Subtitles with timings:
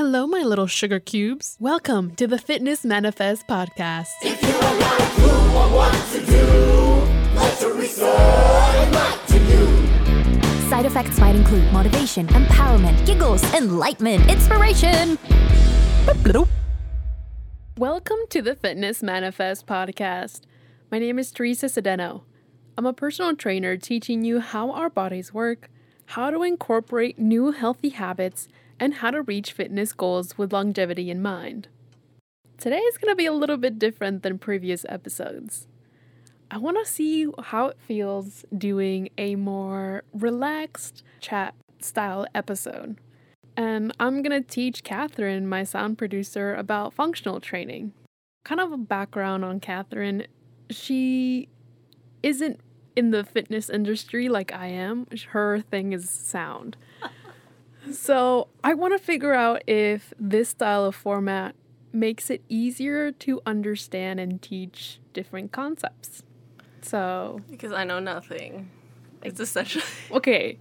[0.00, 1.58] Hello, my little sugar cubes.
[1.60, 4.08] Welcome to the Fitness Manifest podcast.
[4.22, 8.06] If you're like who or what to do, let Teresa
[8.82, 10.70] enlighten you.
[10.70, 15.18] Side effects might include motivation, empowerment, giggles, enlightenment, inspiration.
[17.76, 20.40] Welcome to the Fitness Manifest podcast.
[20.90, 22.22] My name is Teresa Sedeno.
[22.78, 25.68] I'm a personal trainer teaching you how our bodies work,
[26.06, 28.48] how to incorporate new healthy habits,
[28.80, 31.68] and how to reach fitness goals with longevity in mind.
[32.56, 35.68] Today is going to be a little bit different than previous episodes.
[36.50, 42.96] I want to see how it feels doing a more relaxed chat style episode.
[43.56, 47.92] And I'm going to teach Catherine, my sound producer, about functional training.
[48.44, 50.26] Kind of a background on Catherine.
[50.70, 51.48] She
[52.22, 52.60] isn't
[52.96, 56.76] in the fitness industry like I am, her thing is sound.
[57.92, 61.54] So I want to figure out if this style of format
[61.92, 66.22] makes it easier to understand and teach different concepts.
[66.82, 68.70] So, Because I know nothing.
[69.22, 70.56] It's essentially okay.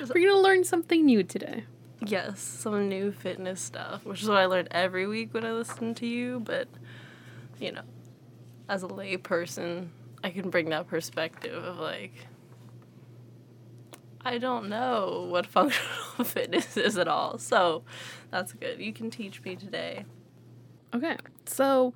[0.00, 1.64] We're going to learn something new today.
[2.04, 5.94] yes, some new fitness stuff, which is what I learned every week when I listen
[5.94, 6.40] to you.
[6.40, 6.68] But
[7.60, 7.82] you know,
[8.68, 9.90] as a lay person,
[10.24, 12.12] I can bring that perspective of like,
[14.24, 17.38] I don't know what functional fitness is at all.
[17.38, 17.82] So
[18.30, 18.80] that's good.
[18.80, 20.04] You can teach me today.
[20.94, 21.94] Okay, so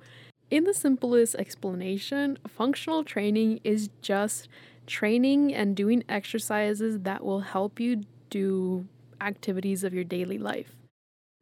[0.49, 4.47] in the simplest explanation, functional training is just
[4.87, 8.87] training and doing exercises that will help you do
[9.21, 10.75] activities of your daily life.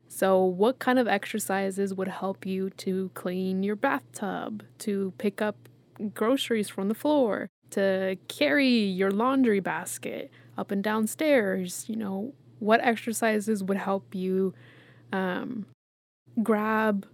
[0.07, 5.69] So, what kind of exercises would help you to clean your bathtub, to pick up
[6.13, 11.85] groceries from the floor, to carry your laundry basket up and down stairs?
[11.87, 14.53] You know, what exercises would help you
[15.11, 15.65] um,
[16.43, 17.05] grab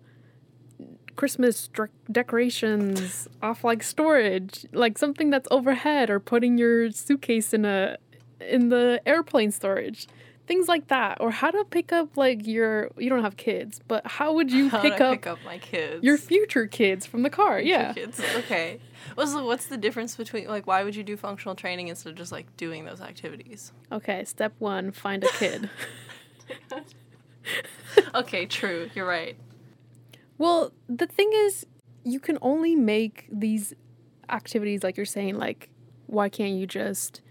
[1.16, 7.66] Christmas dre- decorations off like storage, like something that's overhead, or putting your suitcase in
[7.66, 7.98] a
[8.40, 10.08] in the airplane storage,
[10.52, 14.06] things like that, or how to pick up like your you don't have kids, but
[14.06, 16.04] how would you How pick to up, pick up my kids?
[16.04, 17.60] your future kids from the car?
[17.60, 18.20] Future Yeah, Kids.
[18.40, 18.80] Okay.
[19.16, 22.16] What's the, what's the difference between like why would you do functional training instead of
[22.16, 23.72] just like doing those activities?
[23.92, 24.26] okay.
[24.26, 25.70] Step one: find a kid.
[28.14, 28.90] Okay, true.
[28.94, 29.36] You're right.
[30.38, 31.66] Well, the thing is,
[32.04, 33.74] you can only make these
[34.30, 35.38] activities like you're saying.
[35.38, 35.70] Like,
[36.08, 37.22] why can't you just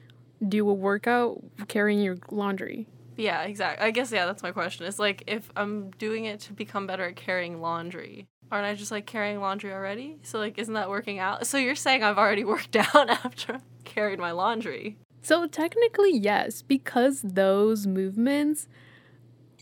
[0.47, 2.87] do a workout carrying your laundry?
[3.21, 3.87] Yeah, exactly.
[3.87, 4.87] I guess yeah, that's my question.
[4.87, 8.91] It's like if I'm doing it to become better at carrying laundry, aren't I just
[8.91, 10.19] like carrying laundry already?
[10.23, 11.47] So like isn't that working out?
[11.47, 14.97] So you're saying I've already worked out after I've carried my laundry.
[15.23, 18.69] So technically, yes, because those movements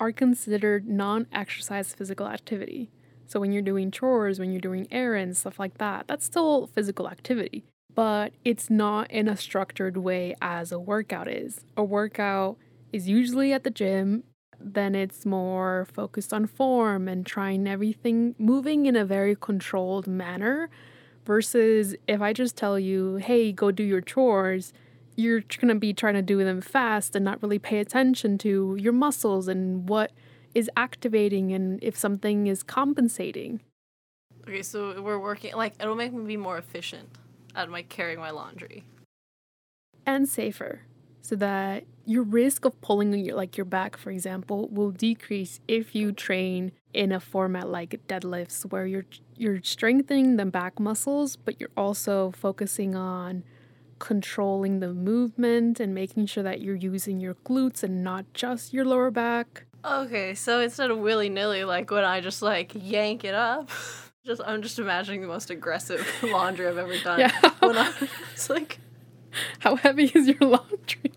[0.01, 2.91] are considered non-exercise physical activity.
[3.27, 7.09] So when you're doing chores, when you're doing errands, stuff like that, that's still physical
[7.09, 7.65] activity.
[7.95, 11.65] But it's not in a structured way as a workout is.
[11.77, 12.57] A workout
[12.93, 14.25] is usually at the gym,
[14.61, 20.69] then it's more focused on form and trying everything moving in a very controlled manner
[21.25, 24.73] versus if I just tell you, "Hey, go do your chores,"
[25.17, 28.77] you're going to be trying to do them fast and not really pay attention to
[28.79, 30.13] your muscles and what
[30.55, 33.61] is activating and if something is compensating.
[34.47, 37.09] Okay, so we're working like it'll make me be more efficient
[37.55, 38.85] at my carrying my laundry.
[40.07, 40.81] and safer
[41.29, 45.95] so that your risk of pulling your like your back for example will decrease if
[45.95, 49.05] you train in a format like deadlifts where you're
[49.37, 53.45] you're strengthening the back muscles but you're also focusing on
[53.99, 58.87] controlling the movement and making sure that you're using your glutes and not just your
[58.87, 63.33] lower back Okay, so instead of willy nilly, like when I just like yank it
[63.33, 63.71] up,
[64.27, 67.21] just I'm just imagining the most aggressive laundry I've ever done.
[67.21, 67.51] Yeah.
[67.61, 67.93] When I,
[68.33, 68.81] it's like
[69.61, 71.08] how heavy is your laundry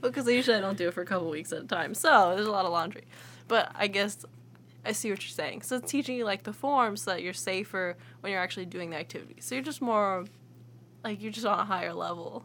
[0.10, 2.46] because usually I don't do it for a couple weeks at a time, so there's
[2.46, 3.04] a lot of laundry.
[3.48, 4.24] But I guess
[4.84, 5.62] I see what you're saying.
[5.62, 8.90] So it's teaching you like the forms so that you're safer when you're actually doing
[8.90, 9.36] the activity.
[9.40, 10.24] So you're just more
[11.04, 12.44] like you're just on a higher level.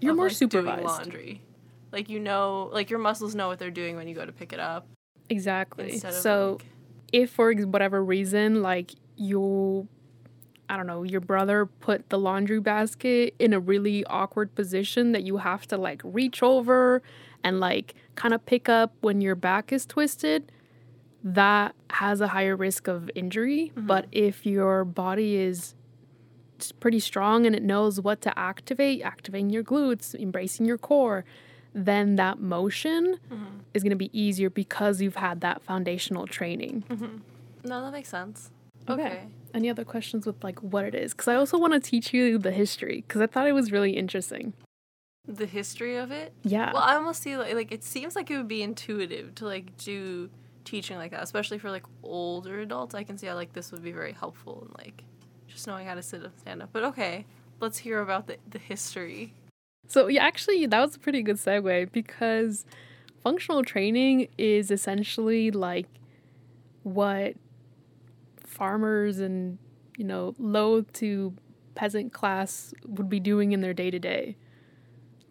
[0.00, 1.42] you're of, more like, doing supervised laundry.
[1.90, 4.52] Like you know, like your muscles know what they're doing when you go to pick
[4.52, 4.86] it up.
[5.28, 6.66] exactly of so like,
[7.12, 9.86] if for whatever reason like you
[10.68, 15.22] i don't know your brother put the laundry basket in a really awkward position that
[15.22, 17.02] you have to like reach over
[17.44, 20.50] and like kind of pick up when your back is twisted
[21.24, 25.74] that has a higher risk of injury but if your body is
[26.78, 31.24] pretty strong and it knows what to activate activating your glutes embracing your core
[31.74, 33.58] then that motion Mm-hmm.
[33.74, 36.84] is going to be easier because you've had that foundational training.
[37.64, 38.50] No, that makes sense.
[38.88, 39.06] Okay.
[39.06, 39.26] Okay.
[39.54, 41.12] Any other questions with like what it is?
[41.12, 43.92] Because I also want to teach you the history because I thought it was really
[43.92, 44.54] interesting.
[45.26, 46.32] The history of it.
[46.42, 46.72] Yeah.
[46.72, 49.76] Well, I almost see like, like it seems like it would be intuitive to like
[49.76, 50.30] do
[50.64, 52.94] teaching like that, especially for like older adults.
[52.94, 55.04] I can see how like this would be very helpful and like
[55.46, 56.70] just knowing how to sit up, stand up.
[56.72, 57.26] But okay,
[57.60, 59.34] let's hear about the the history.
[59.86, 62.64] So yeah, actually, that was a pretty good segue because
[63.22, 65.86] functional training is essentially like
[66.82, 67.34] what
[68.52, 69.58] farmers and
[69.96, 71.34] you know low to
[71.74, 74.36] peasant class would be doing in their day to day.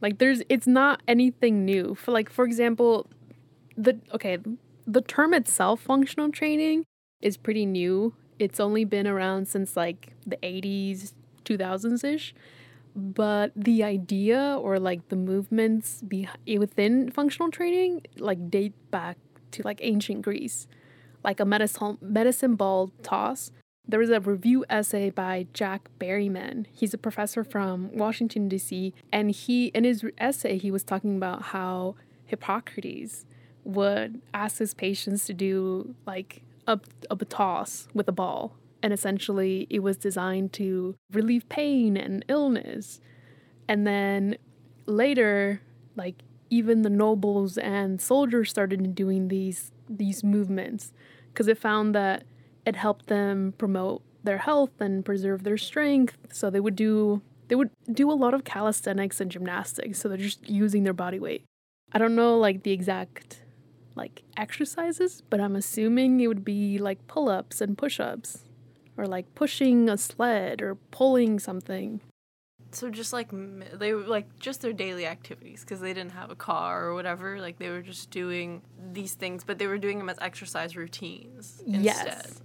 [0.02, 1.94] Like there's, it's not anything new.
[1.94, 3.08] For like, for example,
[3.78, 4.40] the okay,
[4.88, 6.86] the term itself, functional training,
[7.22, 8.16] is pretty new.
[8.40, 11.14] It's only been around since like the 80s,
[11.46, 12.34] 2000s ish
[12.96, 16.28] but the idea or like the movements be-
[16.58, 19.18] within functional training like date back
[19.52, 20.68] to like ancient greece
[21.24, 23.52] like a medicine medicine ball toss.
[23.88, 26.66] There was a review essay by jack berryman.
[26.72, 31.42] He's a professor from washington d.c and he in his essay he was talking about
[31.44, 31.96] how
[32.26, 33.26] hippocrates
[33.64, 36.80] would ask his patients to do like a,
[37.10, 38.56] a toss with a ball.
[38.84, 43.00] And essentially it was designed to relieve pain and illness.
[43.68, 44.38] And then
[44.86, 45.62] later
[45.96, 50.94] like even the nobles and soldiers started doing these these movements
[51.32, 52.24] because it found that
[52.66, 56.18] it helped them promote their health and preserve their strength.
[56.32, 60.00] So they would do they would do a lot of calisthenics and gymnastics.
[60.00, 61.44] So they're just using their body weight.
[61.92, 63.44] I don't know like the exact
[63.94, 68.46] like exercises but i'm assuming it would be like pull-ups and push-ups
[68.98, 72.02] or like pushing a sled or pulling something.
[72.74, 76.36] So just like they were like just their daily activities because they didn't have a
[76.36, 77.40] car or whatever.
[77.40, 78.62] Like they were just doing
[78.94, 81.84] these things, but they were doing them as exercise routines instead.
[81.84, 82.42] Yes.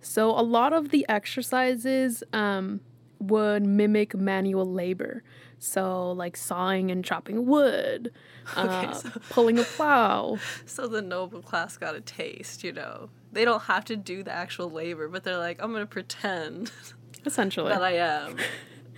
[0.00, 2.80] So a lot of the exercises um,
[3.18, 5.22] would mimic manual labor.
[5.58, 8.12] So like sawing and chopping wood,
[8.56, 10.38] uh, so- pulling a plow.
[10.66, 13.10] So the noble class got a taste, you know.
[13.32, 16.70] They don't have to do the actual labor, but they're like, I'm gonna pretend
[17.26, 18.36] Essentially, that I am.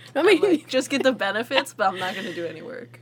[0.15, 2.99] I mean, Like, just get the benefits, but I'm not gonna do any work.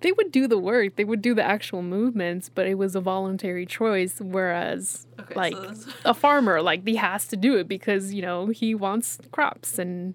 [0.00, 0.96] they would do the work.
[0.96, 4.20] They would do the actual movements, but it was a voluntary choice.
[4.20, 8.46] Whereas, Okay, like so a farmer, like he has to do it because you know
[8.48, 10.14] he wants crops and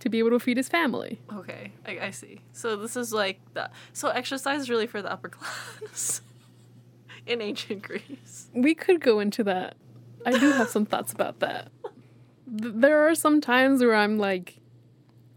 [0.00, 1.20] to be able to feed his family.
[1.32, 2.40] Okay, I, I see.
[2.52, 6.22] So this is like the so exercise is really for the upper class
[7.26, 8.48] in ancient Greece.
[8.54, 9.76] We could go into that.
[10.24, 11.70] I do have some thoughts about that.
[12.60, 14.57] Th- There are some times where I'm like,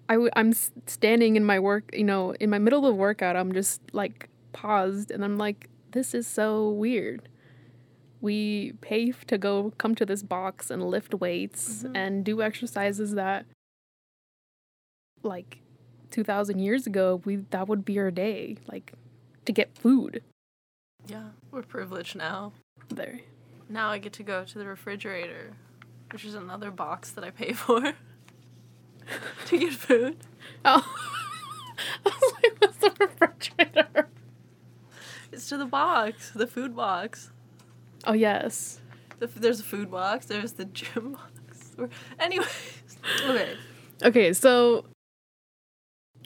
[0.09, 3.53] I w- I'm standing in my work, you know, in my middle of workout, I'm
[3.53, 7.29] just like paused and I'm like, this is so weird.
[8.19, 11.95] We pay f- to go come to this box and lift weights mm-hmm.
[11.95, 13.45] and do exercises that,
[15.23, 15.59] like,
[16.11, 18.93] 2,000 years ago, we that would be our day, like,
[19.45, 20.23] to get food.
[21.07, 22.53] Yeah, we're privileged now.
[22.89, 23.21] There.
[23.69, 25.53] Now I get to go to the refrigerator,
[26.11, 27.93] which is another box that I pay for
[29.51, 30.17] to get food.
[30.63, 30.83] Oh.
[32.05, 34.07] I was like, what's the refrigerator?
[35.31, 37.31] It's to the box, the food box.
[38.05, 38.79] Oh, yes.
[39.17, 40.27] The, there's a food box.
[40.27, 41.13] There's the gym
[41.77, 41.89] box.
[42.19, 42.83] Anyways,
[43.23, 43.55] okay.
[44.03, 44.85] Okay, so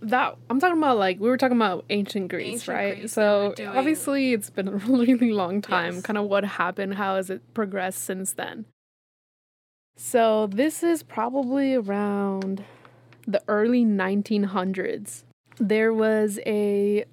[0.01, 2.99] that I'm talking about like we were talking about ancient Greece, Ancient right?
[2.99, 5.95] Greece, so obviously it's been a really long time.
[5.95, 6.03] Yes.
[6.03, 8.65] Kind of what happened, how has it progressed since then?
[9.95, 12.65] So this is probably around
[13.27, 15.23] the early 1900s.
[15.57, 17.05] There was a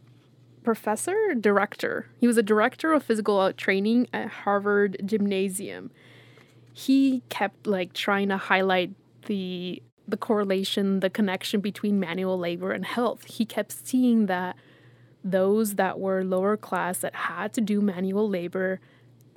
[0.63, 2.07] professor, director.
[2.19, 5.91] He was a director of physical training at Harvard Gymnasium.
[6.73, 8.93] He kept like trying to highlight
[9.27, 13.25] the the correlation, the connection between manual labor and health.
[13.25, 14.57] He kept seeing that
[15.25, 18.81] those that were lower class that had to do manual labor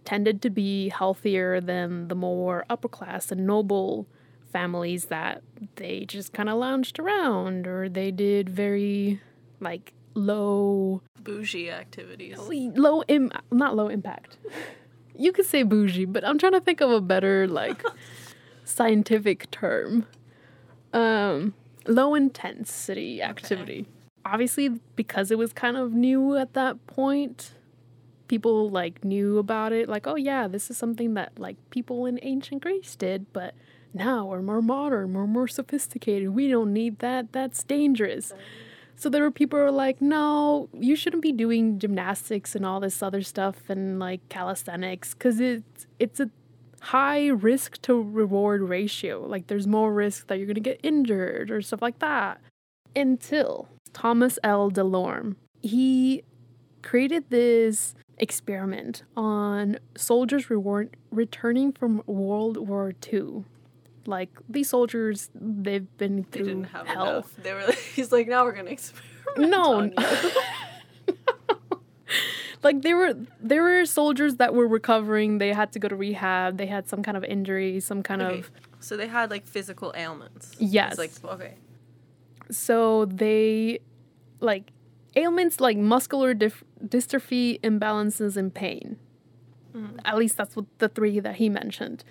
[0.03, 4.07] tended to be healthier than the more upper class and noble
[4.55, 5.43] families that
[5.75, 9.19] they just kind of lounged around or they did very
[9.59, 12.37] like low Bougie activities.
[12.39, 14.37] low Im- not low impact.
[15.17, 17.81] You could say bougie but i'm trying to think of a better like
[18.65, 20.05] scientific term.
[20.93, 21.53] Um
[21.87, 23.85] low intensity activity.
[24.25, 27.53] Obviously because it was kind of new at that point
[28.27, 32.19] people like knew about it like oh yeah this is something that like people in
[32.21, 33.53] ancient greece did but
[33.95, 38.33] now we're more modern we're more sophisticated we don't need that that's dangerous
[38.97, 42.79] So there were people who were like, no, you shouldn't be doing gymnastics and all
[42.79, 46.29] this other stuff and like calisthenics because it's it's a
[46.81, 49.25] high risk to reward ratio.
[49.25, 52.39] Like there's more risk that you're gonna get injured or stuff like that.
[52.95, 54.71] Until Thomas L.
[54.71, 56.23] DeLorme, he
[56.81, 63.43] created this experiment on soldiers reward returning from World War II.
[64.07, 67.09] Like these soldiers, they've been They through didn't have hell.
[67.09, 67.35] enough.
[67.37, 67.65] They were.
[67.65, 69.51] Like, he's like, now we're gonna experiment.
[69.51, 69.73] No.
[69.79, 71.15] on you."
[72.63, 75.37] like there were there were soldiers that were recovering.
[75.39, 76.57] They had to go to rehab.
[76.57, 78.39] They had some kind of injury, some kind Okay.
[78.39, 80.55] of So they had like physical ailments.
[80.59, 80.97] Yes.
[80.97, 81.55] It's like okay.
[82.51, 83.79] so they
[84.39, 84.71] like
[85.15, 88.97] ailments like muscular dif- dystrophy, imbalances, and pain.
[89.75, 89.99] Mm.
[90.05, 92.03] At least that's what the three that he mentioned.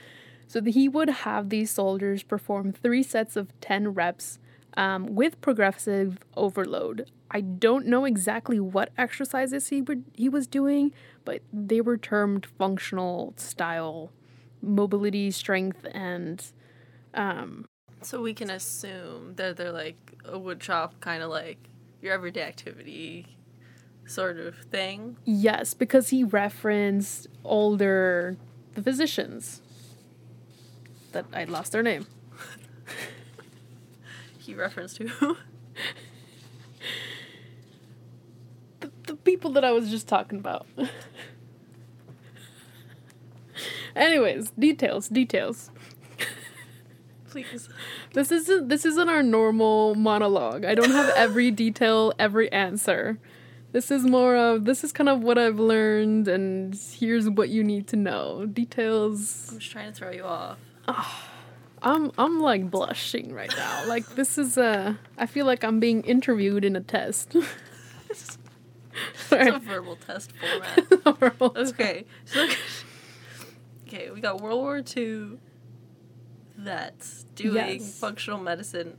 [0.46, 4.38] So he would have these soldiers perform three sets of ten reps
[4.76, 7.10] um, with progressive overload.
[7.30, 10.92] I don't know exactly what exercises he would he was doing,
[11.24, 14.12] but they were termed functional style,
[14.62, 16.44] mobility, strength, and
[17.14, 17.66] um,
[18.02, 21.58] So we can assume that they're like a wood chop, kind of like
[22.00, 23.36] your everyday activity,
[24.06, 25.16] sort of thing.
[25.24, 28.36] Yes, because he referenced older
[28.74, 29.62] the physicians
[31.14, 32.06] that I'd lost their name.
[34.38, 35.36] He referenced who?
[38.80, 40.66] The, the people that I was just talking about.
[43.96, 45.70] Anyways, details, details.
[47.30, 47.70] Please.
[48.12, 50.64] This isn't this isn't our normal monologue.
[50.66, 53.18] I don't have every detail, every answer.
[53.72, 57.64] This is more of this is kind of what I've learned and here's what you
[57.64, 58.46] need to know.
[58.46, 60.58] Details I'm just trying to throw you off.
[61.82, 63.86] I'm I'm like blushing right now.
[63.86, 67.34] Like this is a I feel like I'm being interviewed in a test.
[68.10, 68.38] It's
[69.32, 70.86] a verbal test format.
[71.18, 71.52] Horrible.
[71.56, 72.04] Okay.
[72.26, 72.46] So,
[73.88, 75.38] okay, we got World War II
[76.56, 77.98] That's doing Yes.
[77.98, 78.96] functional medicine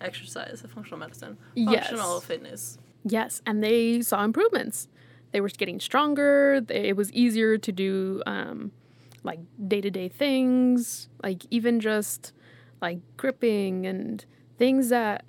[0.00, 1.86] exercise, functional medicine, Yes.
[1.88, 2.78] functional fitness.
[3.04, 4.88] Yes, and they saw improvements.
[5.30, 6.60] They were getting stronger.
[6.60, 8.72] They, it was easier to do um,
[9.22, 12.32] like day to day things, like even just
[12.80, 14.24] like gripping and
[14.56, 15.24] things that,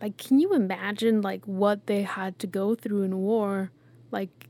[0.00, 3.70] like, can you imagine like what they had to go through in war?
[4.10, 4.48] Like,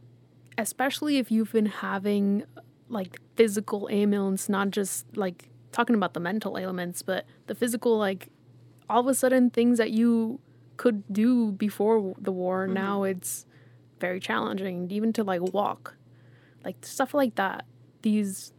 [0.58, 2.44] especially if you've been having
[2.88, 8.28] like physical ailments, not just like talking about the mental ailments, but the physical, like
[8.88, 10.38] all of a sudden things that you
[10.76, 12.74] could do before the war mm-hmm.
[12.74, 13.46] now it's
[14.00, 15.94] very challenging even to like walk
[16.64, 17.64] like stuff like that
[18.02, 18.52] these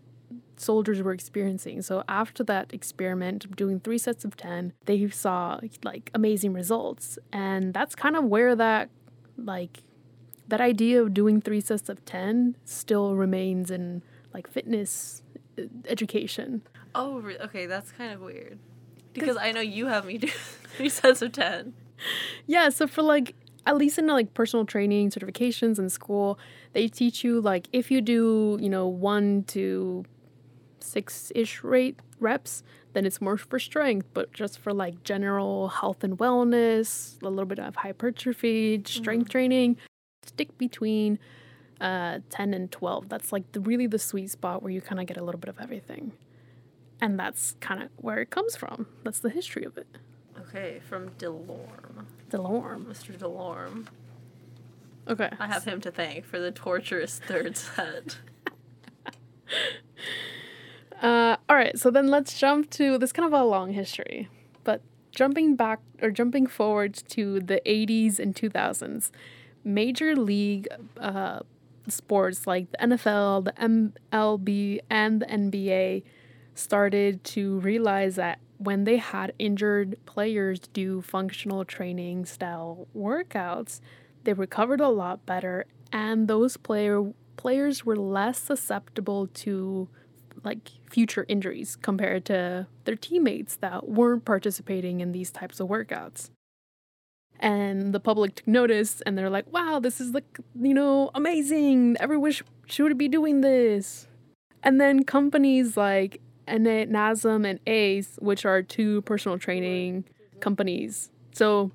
[0.56, 5.60] soldiers were experiencing so after that experiment of doing three sets of 10 they saw
[5.84, 8.90] like amazing results and that's kind of where that
[9.38, 9.84] like
[10.48, 15.22] that idea of doing three sets of 10 still remains in like fitness
[15.60, 16.62] uh, education
[16.96, 18.60] Oh, okay, that's kind of weird.
[19.14, 20.28] Because I know you have me do
[20.78, 21.74] three sets of 10.
[22.46, 23.36] Yeah, so for like
[23.66, 26.38] at least in like personal training certifications in school,
[26.74, 30.06] they teach you like if you do, you know, 1 to
[30.82, 36.18] 6ish rate reps, then it's more for strength, but just for like general health and
[36.18, 39.78] wellness, a little bit of hypertrophy, strength training,
[40.26, 41.20] stick between
[41.82, 43.10] uh 10 and 12.
[43.10, 45.50] That's like the really the sweet spot where you kind of get a little bit
[45.50, 46.14] of everything.
[47.02, 48.88] And that's kind of where it comes from.
[49.04, 49.88] That's the history of it.
[50.40, 52.06] Okay, from Delorme.
[52.34, 52.86] Delorme.
[52.86, 53.18] Mr.
[53.18, 53.88] Delorme.
[55.08, 55.30] Okay.
[55.40, 58.18] I have him to thank for the torturous third set.
[61.02, 64.30] Uh, all right, so then let's jump to this kind of a long history,
[64.64, 69.12] but jumping back or jumping forward to the 80s and 2000s,
[69.66, 70.66] major league
[70.98, 71.40] uh,
[71.90, 76.04] sports like the NFL, the MLB, and the NBA
[76.56, 83.82] started to realize that when they had injured players do functional training style workouts,
[84.24, 89.90] they recovered a lot better, and those player players were less susceptible to
[90.44, 96.30] like future injuries compared to their teammates that weren't participating in these types of workouts.
[97.40, 101.98] And the public took notice and they're like, wow, this is like, you know, amazing.
[102.00, 104.08] Everyone sh- should be doing this.
[104.62, 110.06] And then companies like N- NASM and ACE, which are two personal training
[110.40, 111.10] companies.
[111.34, 111.72] So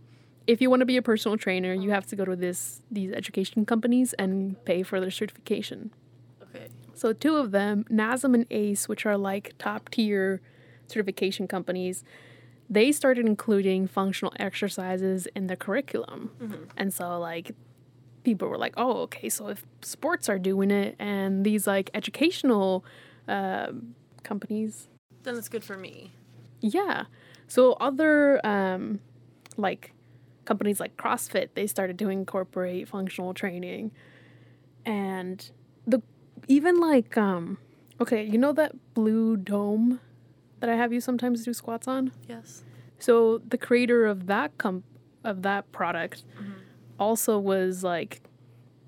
[0.46, 3.12] if you want to be a personal trainer, you have to go to this these
[3.12, 5.90] education companies and pay for their certification.
[6.42, 6.68] Okay.
[6.94, 10.40] So two of them, NASM and ACE, which are like top tier
[10.87, 12.04] certification companies,
[12.70, 16.30] they started including functional exercises in the curriculum.
[16.76, 17.52] And so, like,
[18.25, 22.84] people were like, oh, okay, so if sports are doing it and these, like, educational
[23.26, 23.94] um
[24.28, 24.88] companies,
[25.25, 26.12] Then it's good for me.
[26.61, 27.04] yeah.
[27.50, 29.00] So, other, um,
[29.56, 29.92] like,
[30.44, 33.90] companies like CrossFit, they started to incorporate functional training.
[34.85, 35.50] And
[35.87, 36.02] the,
[36.47, 37.56] even like, um,
[38.00, 40.00] okay, you know that blue dome
[40.61, 42.12] that I have you sometimes do squats on?
[42.28, 42.64] Yes.
[42.99, 44.85] So the creator of that comp
[45.25, 46.25] of that product
[46.99, 48.20] also was like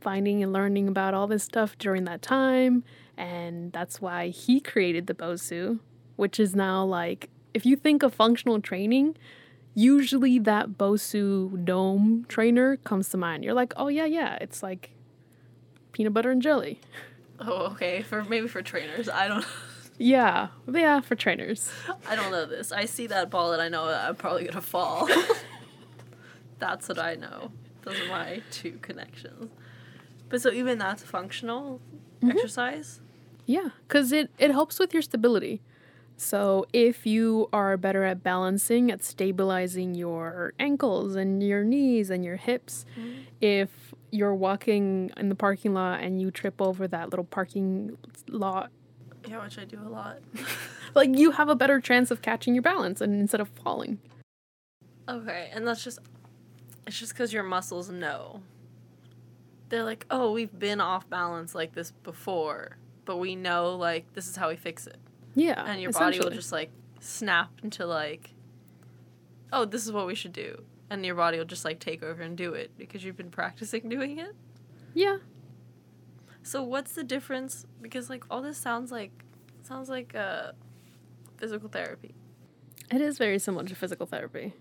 [0.00, 2.82] finding and learning about all this stuff during that time,
[3.20, 5.78] and that's why he created the Bosu,
[6.16, 9.14] which is now like if you think of functional training,
[9.74, 13.44] usually that Bosu dome trainer comes to mind.
[13.44, 14.92] You're like, oh yeah, yeah, it's like
[15.92, 16.80] peanut butter and jelly.
[17.38, 18.00] Oh, okay.
[18.00, 19.44] For maybe for trainers, I don't.
[19.98, 21.70] Yeah, yeah, for trainers.
[22.08, 22.72] I don't know this.
[22.72, 25.10] I see that ball and I know I'm probably gonna fall.
[26.58, 27.52] that's what I know.
[27.82, 29.50] Those are my two connections.
[30.30, 31.82] But so even that's functional
[32.22, 32.30] mm-hmm.
[32.30, 33.02] exercise.
[33.50, 35.60] Yeah, because it, it helps with your stability.
[36.16, 42.24] So if you are better at balancing, at stabilizing your ankles and your knees and
[42.24, 43.22] your hips, mm-hmm.
[43.40, 48.70] if you're walking in the parking lot and you trip over that little parking lot,
[49.26, 50.18] Yeah, which I do a lot.
[50.94, 53.98] like you have a better chance of catching your balance and instead of falling.
[55.08, 55.98] Okay, and that's just
[56.86, 58.42] it's just because your muscles know.
[59.70, 62.76] They're like, oh, we've been off balance like this before,
[63.10, 64.98] but we know like this is how we fix it,
[65.34, 68.30] Yeah, and your body will just like snap into like,
[69.52, 72.22] oh, this is what we should do, and your body will just like take over
[72.22, 74.36] and do it because you've been practicing doing it.
[74.94, 75.16] yeah.
[76.44, 77.66] So what's the difference?
[77.82, 79.10] Because like all this sounds like
[79.64, 80.52] sounds like uh,
[81.36, 82.14] physical therapy.
[82.92, 84.54] It is very similar to physical therapy.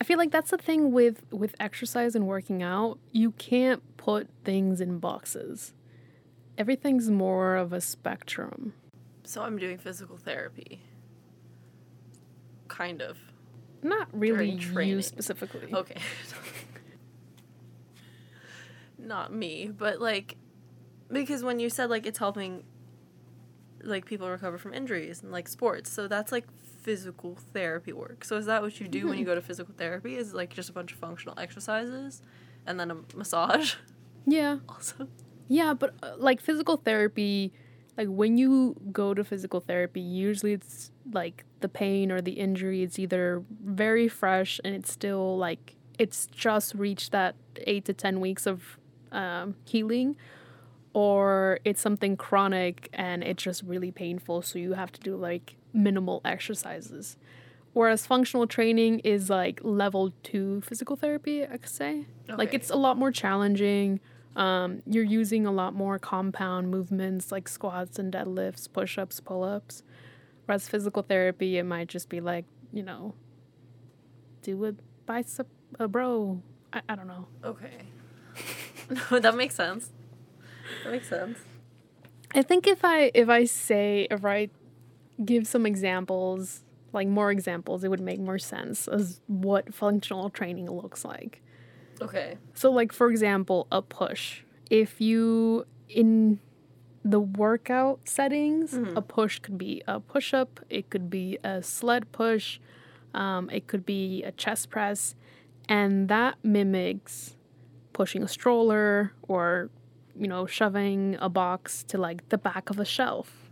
[0.00, 2.98] I feel like that's the thing with with exercise and working out.
[3.12, 5.74] You can't put things in boxes.
[6.56, 8.74] Everything's more of a spectrum.
[9.24, 10.80] So I'm doing physical therapy.
[12.68, 13.18] Kind of.
[13.82, 15.72] Not really you specifically.
[15.72, 15.96] Okay.
[18.98, 20.36] Not me, but like
[21.12, 22.64] because when you said like it's helping
[23.82, 25.90] like people recover from injuries and like sports.
[25.90, 26.46] So that's like
[26.82, 28.24] physical therapy work.
[28.24, 29.32] So is that what you do when you mm-hmm.
[29.32, 30.16] go to physical therapy?
[30.16, 32.22] Is it, like just a bunch of functional exercises
[32.66, 33.74] and then a massage
[34.26, 34.58] Yeah.
[34.68, 35.08] also?
[35.48, 37.52] Yeah, but uh, like physical therapy,
[37.96, 42.82] like when you go to physical therapy, usually it's like the pain or the injury
[42.82, 47.34] it's either very fresh and it's still like it's just reached that
[47.66, 48.78] 8 to 10 weeks of
[49.12, 50.16] um, healing
[50.92, 55.56] or it's something chronic and it's just really painful so you have to do like
[55.72, 57.16] minimal exercises.
[57.72, 62.06] Whereas functional training is like level 2 physical therapy, I could say.
[62.28, 64.00] Like it's a lot more challenging.
[64.36, 69.44] Um, you're using a lot more compound movements like squats and deadlifts, push ups, pull
[69.44, 69.82] ups.
[70.46, 73.14] Whereas physical therapy, it might just be like, you know,
[74.42, 74.74] do a
[75.06, 75.46] bicep,
[75.78, 76.42] a bro.
[76.72, 77.28] I, I don't know.
[77.44, 77.78] Okay.
[79.10, 79.92] no, that makes sense.
[80.82, 81.38] That makes sense.
[82.34, 84.48] I think if I if I say if I
[85.24, 90.68] give some examples, like more examples, it would make more sense as what functional training
[90.68, 91.40] looks like.
[92.00, 92.36] Okay.
[92.54, 94.42] So, like for example, a push.
[94.70, 96.40] If you in
[97.04, 100.60] the workout settings, a push could be a push up.
[100.70, 102.58] It could be a sled push.
[103.12, 105.14] Um, it could be a chest press,
[105.68, 107.36] and that mimics
[107.92, 109.70] pushing a stroller or
[110.18, 113.48] you know shoving a box to like the back of a shelf.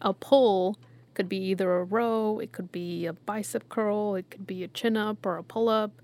[0.00, 0.78] A pull
[1.14, 2.38] could be either a row.
[2.38, 4.14] It could be a bicep curl.
[4.14, 6.00] It could be a chin up or a pull up.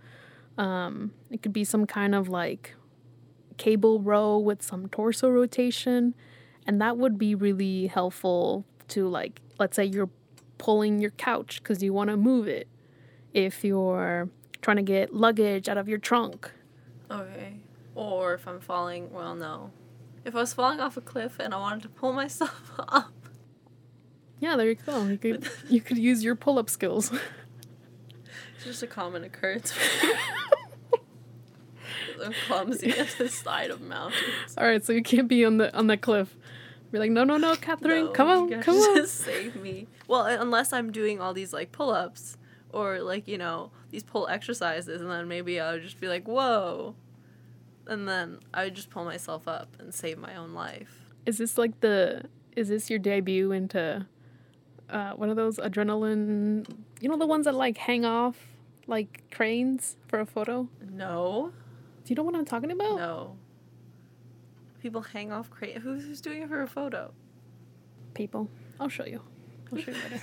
[0.58, 2.74] Um, it could be some kind of like
[3.56, 6.14] cable row with some torso rotation.
[6.66, 10.10] And that would be really helpful to, like, let's say you're
[10.58, 12.68] pulling your couch because you want to move it.
[13.32, 14.28] If you're
[14.60, 16.50] trying to get luggage out of your trunk.
[17.10, 17.54] Okay.
[17.94, 19.70] Or if I'm falling, well, no.
[20.24, 23.12] If I was falling off a cliff and I wanted to pull myself up,
[24.38, 25.04] Yeah, there you go.
[25.06, 27.12] You could, you could use your pull up skills.
[28.62, 29.74] it's just a common occurrence.
[32.46, 34.54] Clumsy at the side of mountains.
[34.56, 36.36] All right, so you can't be on the on the cliff.
[36.92, 39.06] Be like, no, no, no, Catherine, No, come on, come on.
[39.08, 39.88] save me.
[40.06, 42.36] Well, unless I'm doing all these like pull-ups
[42.70, 46.28] or like you know these pull exercises, and then maybe I would just be like,
[46.28, 46.94] whoa,
[47.88, 51.10] and then I would just pull myself up and save my own life.
[51.26, 52.22] Is this like the?
[52.54, 54.06] Is this your debut into
[54.88, 56.66] uh, one of those adrenaline
[57.00, 58.36] you know the ones that like hang off
[58.92, 60.68] like cranes for a photo?
[60.90, 61.52] No.
[62.04, 62.96] Do you know what I'm talking about?
[62.96, 63.36] No.
[64.80, 65.78] People hang off crate.
[65.78, 67.12] Who's, who's doing it for a photo?
[68.14, 68.48] People.
[68.78, 69.22] I'll show you.
[69.72, 70.20] I'll show you later.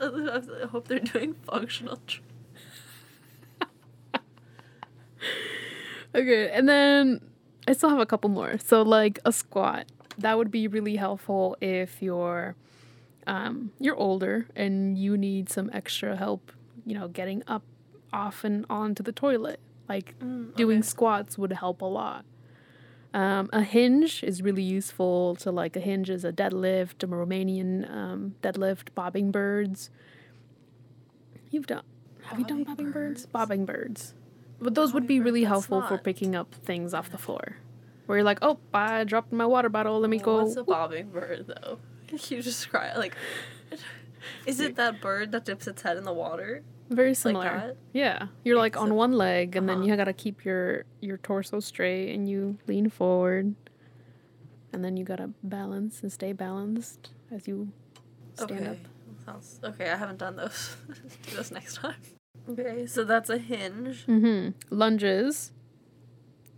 [0.62, 1.98] I hope they're doing functional.
[6.14, 7.20] Okay, and then
[7.66, 8.58] I still have a couple more.
[8.58, 9.86] So like a squat,
[10.18, 12.54] that would be really helpful if you're
[13.26, 16.52] um, you're older and you need some extra help,
[16.84, 17.62] you know, getting up
[18.12, 19.60] off and onto the toilet.
[19.88, 20.18] Like
[20.56, 20.86] doing okay.
[20.86, 22.24] squats would help a lot.
[23.14, 25.36] Um, a hinge is really useful.
[25.38, 29.90] So like a hinge is a deadlift, a Romanian um, deadlift, bobbing birds.
[31.50, 31.82] You've done.
[32.22, 33.22] Have you done Bobbing bobbing birds?
[33.22, 33.26] birds?
[33.26, 34.14] Bobbing birds.
[34.60, 37.56] But those would be really helpful for picking up things off the floor.
[38.06, 40.00] Where you're like, oh, I dropped my water bottle.
[40.00, 40.44] Let me go.
[40.44, 41.78] What's a bobbing bird though?
[42.28, 43.16] You describe like.
[44.46, 46.62] Is it that bird that dips its head in the water?
[46.92, 47.44] Very similar.
[47.44, 47.76] that?
[47.92, 49.86] Yeah, you're like on one leg, and then uh-huh.
[49.86, 53.54] you gotta keep your your torso straight, and you lean forward,
[54.72, 57.72] and then you gotta balance and stay balanced as you
[58.34, 58.70] stand okay.
[58.70, 58.76] up.
[59.24, 59.90] Sounds okay.
[59.90, 60.76] I haven't done those.
[61.22, 61.96] Do those next time.
[62.48, 64.04] Okay, so that's a hinge.
[64.06, 64.74] Mm-hmm.
[64.74, 65.52] Lunges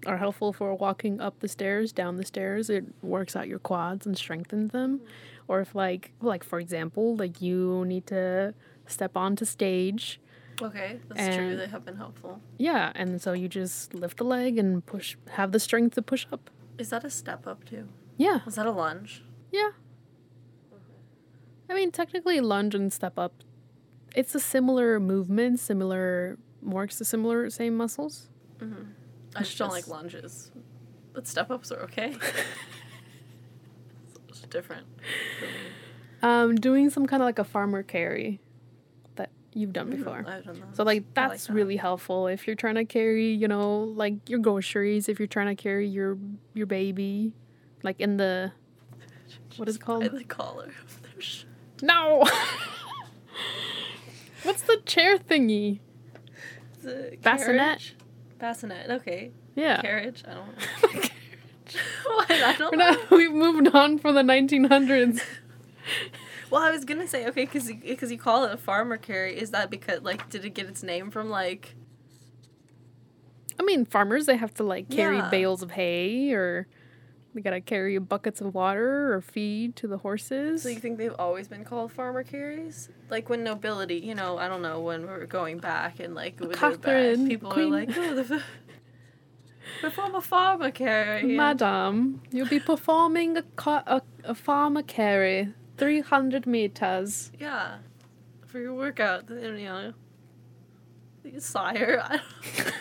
[0.07, 2.71] are helpful for walking up the stairs, down the stairs.
[2.71, 5.01] It works out your quads and strengthens them.
[5.47, 8.55] Or if like like for example, like you need to
[8.87, 10.21] step onto stage.
[10.63, 11.57] Okay, that's true.
[11.57, 12.41] They have been helpful.
[12.59, 16.27] Yeah, and so you just lift the leg and push have the strength to push
[16.33, 16.51] up.
[16.79, 17.89] Is that a step up too?
[18.17, 18.41] Yeah.
[18.47, 19.25] Is that a lunge?
[19.51, 19.71] Yeah.
[21.69, 23.33] I mean, technically, lunge and step up,
[24.15, 28.29] it's a similar movement, similar, works the similar same muscles.
[29.37, 30.53] I just don't like lunges,
[31.13, 32.17] but step ups are okay.
[34.29, 34.87] it's different.
[36.23, 38.41] Um, doing some kind of like a farmer carry
[39.55, 40.25] you've done mm, before.
[40.27, 40.77] I've done that.
[40.77, 41.53] So like I like that's that.
[41.53, 45.09] really helpful if you're trying to carry, you know, like your groceries.
[45.09, 46.19] If you're trying to carry your
[46.53, 47.33] your baby,
[47.83, 48.53] like in the
[49.57, 50.05] what is it called?
[50.05, 51.49] the collar of their shirt.
[51.83, 52.25] No.
[54.43, 55.81] What's the chair thingy?
[56.83, 57.57] The Bassinet?
[57.57, 57.97] carriage?
[58.39, 58.91] Bassinet.
[58.91, 59.31] Okay.
[59.55, 59.81] Yeah.
[59.81, 60.23] Carriage.
[60.29, 60.47] I don't
[60.95, 61.01] know.
[62.15, 62.31] what?
[62.31, 62.91] I don't We're know.
[62.91, 65.23] not, we've moved on from the 1900s.
[66.51, 69.39] Well, I was gonna say okay, because because you call it a farmer carry.
[69.39, 71.75] Is that because like did it get its name from like?
[73.59, 75.29] I mean, farmers they have to like carry Yeah.
[75.31, 76.67] bales of hay or
[77.35, 80.63] they gotta carry buckets of water or feed to the horses.
[80.63, 82.89] So you think they've always been called farmer carries?
[83.11, 86.39] Like when nobility, you know, I don't know when we are going back and like
[86.41, 88.43] were Catherine, people Queen- were like, oh, the.
[89.81, 91.23] Perform a farmer carry.
[91.25, 97.33] Madam, you'll be performing a, a, a farmer carry, 300 meters.
[97.39, 97.79] Yeah,
[98.47, 99.93] for your workout, you know.
[101.39, 102.03] Sire.
[102.11, 102.21] I
[102.57, 102.73] don't...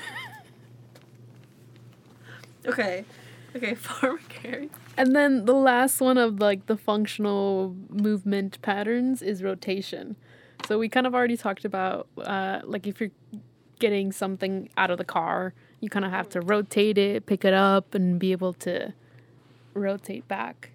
[2.68, 3.06] okay,
[3.56, 4.70] okay, farmer carry.
[4.98, 10.16] And then the last one of like the functional movement patterns is rotation.
[10.68, 13.12] So we kind of already talked about uh, like if you're
[13.80, 17.54] getting something out of the car, you kind of have to rotate it, pick it
[17.54, 18.94] up, and be able to
[19.74, 20.73] rotate back.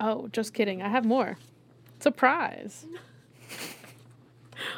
[0.00, 0.82] Oh, just kidding.
[0.82, 1.36] I have more.
[1.98, 2.86] Surprise.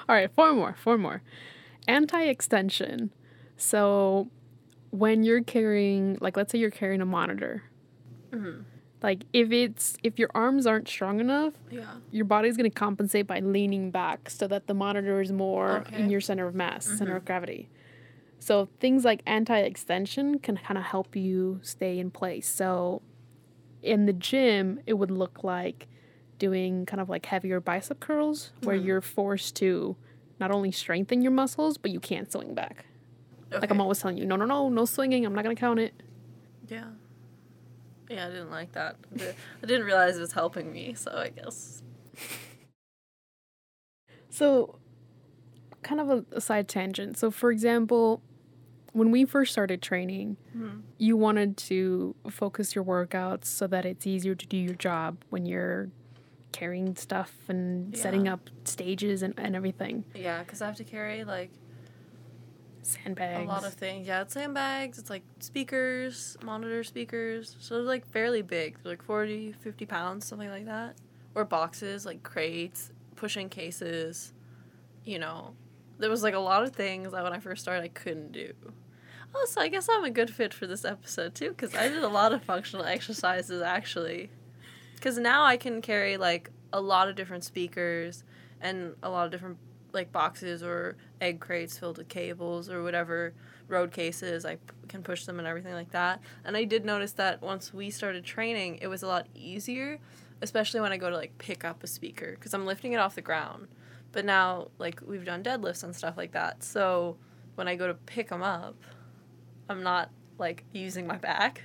[0.08, 1.22] All right, four more, four more.
[1.88, 3.12] Anti extension.
[3.56, 4.28] So
[4.90, 7.62] when you're carrying, like, let's say you're carrying a monitor,
[8.32, 8.62] mm-hmm.
[9.02, 11.84] like if it's if your arms aren't strong enough Yeah.
[12.10, 16.00] your body's going to compensate by leaning back so that the monitor is more Okay.
[16.00, 17.26] in your center of mass center of mm-hmm.
[17.26, 17.68] gravity
[18.38, 23.02] so things like anti-extension can kind of help you stay in place so
[23.82, 25.88] in the gym it would look like
[26.38, 28.86] doing kind of like heavier bicep curls where mm-hmm.
[28.86, 29.96] you're forced to
[30.40, 32.86] not only strengthen your muscles but you can't swing back
[33.50, 35.78] like i'm always telling you no no no no swinging i'm not going to count
[35.78, 35.92] it
[36.68, 36.84] Yeah.
[38.08, 38.96] Yeah, I didn't like that.
[39.18, 41.82] I didn't realize it was helping me, so I guess.
[44.28, 44.78] So,
[45.82, 47.16] kind of a, a side tangent.
[47.16, 48.20] So, for example,
[48.92, 50.80] when we first started training, mm-hmm.
[50.98, 55.46] you wanted to focus your workouts so that it's easier to do your job when
[55.46, 55.88] you're
[56.52, 60.04] carrying stuff and setting up stages and, and everything.
[60.14, 61.50] Yeah, because I have to carry like
[62.82, 63.44] Sandbags.
[63.44, 64.06] a lot of things.
[64.06, 67.56] Yeah, it's sandbags, it's like speakers, monitor speakers.
[67.60, 68.76] So they're like fairly big.
[68.82, 70.96] They're like 40, 50 pounds, something like that.
[71.34, 74.34] Or boxes, like crates, pushing cases.
[75.04, 75.54] You know,
[75.98, 78.52] there was like a lot of things that when I first started I couldn't do.
[79.34, 82.02] Oh, so I guess I'm a good fit for this episode too, because I did
[82.02, 84.30] a lot of functional exercises actually.
[84.94, 88.24] Because now I can carry like a lot of different speakers
[88.60, 89.58] and a lot of different
[89.92, 93.34] like boxes or egg crates filled with cables or whatever
[93.68, 94.44] road cases.
[94.44, 96.20] I p- can push them and everything like that.
[96.44, 99.98] And I did notice that once we started training, it was a lot easier,
[100.40, 103.14] especially when I go to like pick up a speaker because I'm lifting it off
[103.14, 103.68] the ground.
[104.12, 107.16] But now, like we've done deadlifts and stuff like that, so
[107.54, 108.76] when I go to pick them up,
[109.68, 111.62] I'm not like using my back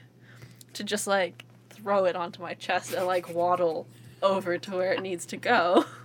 [0.74, 3.88] to just like throw it onto my chest and like waddle
[4.22, 5.86] over to where it needs to go.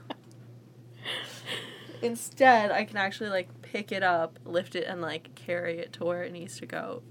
[2.03, 6.05] Instead, I can actually like pick it up, lift it, and like carry it to
[6.05, 7.03] where it needs to go,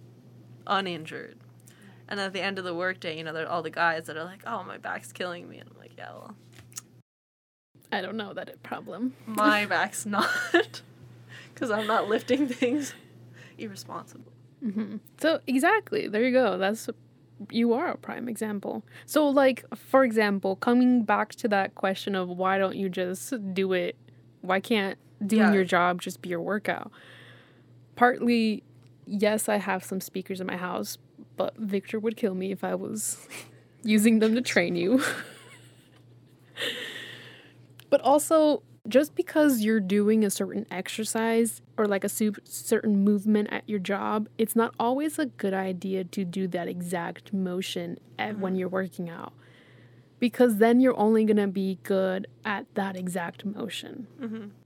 [0.67, 1.37] uninjured.
[2.07, 4.17] And at the end of the workday, you know, there are all the guys that
[4.17, 6.35] are like, "Oh, my back's killing me," and I'm like, "Yeah, well,
[7.91, 9.13] I don't know that problem.
[9.25, 10.29] my back's not,
[11.53, 12.93] because I'm not lifting things
[13.57, 14.97] irresponsibly." Mm-hmm.
[15.19, 16.57] So exactly, there you go.
[16.57, 16.89] That's
[17.49, 18.83] you are a prime example.
[19.05, 23.73] So like for example, coming back to that question of why don't you just do
[23.73, 23.95] it?
[24.41, 25.53] Why can't doing Yeah.
[25.53, 26.91] your job just be your workout?
[27.95, 28.63] Partly,
[29.07, 30.97] yes, I have some speakers in my house,
[31.35, 33.27] but Victor would kill me if I was
[33.83, 35.03] using them to train you.
[37.91, 43.69] But also, just because you're doing a certain exercise or like a certain movement at
[43.69, 48.55] your job, it's not always a good idea to do that exact motion at, when
[48.55, 49.33] you're working out.
[50.19, 54.07] Because then you're only going to be good at that exact motion.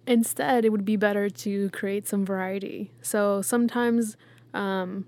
[0.08, 2.92] Instead, it would be better to create some variety.
[3.02, 4.16] So sometimes
[4.54, 5.08] um,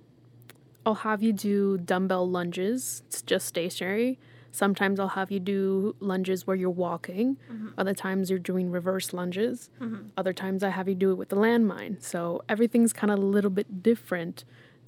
[0.85, 4.19] I'll have you do dumbbell lunges, it's just stationary.
[4.57, 7.37] Sometimes I'll have you do lunges where you're walking.
[7.47, 7.67] Mm-hmm.
[7.77, 9.69] Other times you're doing reverse lunges.
[9.79, 10.07] Mm-hmm.
[10.17, 12.01] Other times I have you do it with the landmine.
[12.01, 14.45] So everything's kind of a little bit different.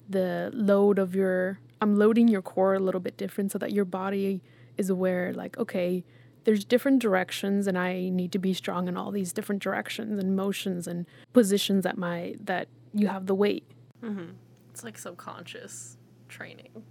[0.08, 3.84] The load of your, I'm loading your core a little bit different so that your
[3.84, 4.42] body
[4.76, 6.02] is aware, like, okay,
[6.42, 10.34] there's different directions and I need to be strong in all these different directions and
[10.34, 13.70] motions and positions that my, that you have the weight.
[14.02, 14.32] Mm-hmm.
[14.72, 15.96] It's like subconscious
[16.28, 16.82] training.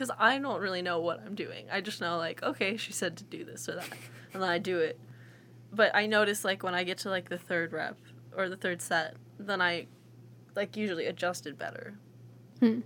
[0.00, 1.66] Because I don't really know what I'm doing.
[1.70, 3.88] I just know, like, okay, she said to do this or that.
[4.32, 4.98] And then I do it.
[5.70, 7.98] But I notice, like, when I get to, like, the third rep
[8.34, 9.88] or the third set, then I,
[10.56, 11.98] like, usually adjusted better.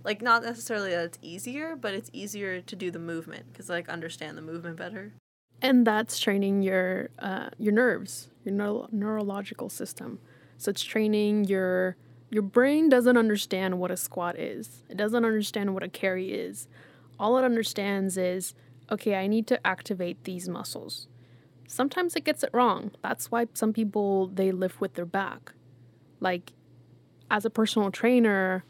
[0.03, 3.87] Like, not necessarily that it's easier, but it's easier to do the movement because, like,
[3.87, 5.13] understand the movement better.
[5.61, 10.19] and that's training your uh, your nerves, your neuro- neurological system.
[10.57, 11.95] So it's training your
[12.29, 14.83] your brain doesn't understand what a squat is.
[14.89, 16.67] It doesn't understand what a carry is.
[17.19, 18.53] All it understands is,
[18.91, 21.07] okay, I need to activate these muscles.
[21.67, 22.91] Sometimes it gets it wrong.
[23.01, 25.53] That's why some people they lift with their back.
[26.19, 26.53] Like
[27.29, 28.63] as a personal trainer,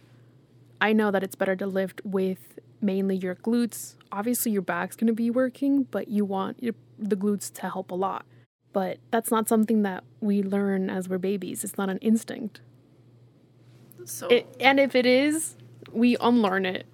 [0.80, 3.96] I know that it's better to lift with mainly your glutes.
[4.12, 7.92] Obviously, your back's going to be working, but you want your, the glutes to help
[7.92, 8.26] a lot.
[8.72, 11.64] But that's not something that we learn as we're babies.
[11.64, 12.62] It's not an instinct.
[14.06, 15.56] So It, and if it is,
[15.92, 16.86] we unlearn it.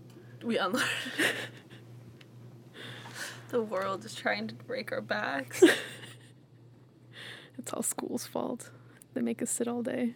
[0.44, 0.86] We unlearn.
[3.50, 5.64] the world is trying to break our backs.
[7.58, 8.72] It's all school's fault.
[9.14, 10.16] They make us sit all day.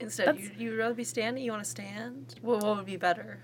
[0.00, 1.44] Instead, That's- you, you'd rather be standing?
[1.44, 2.36] You want to stand?
[2.40, 3.40] What, what would be better?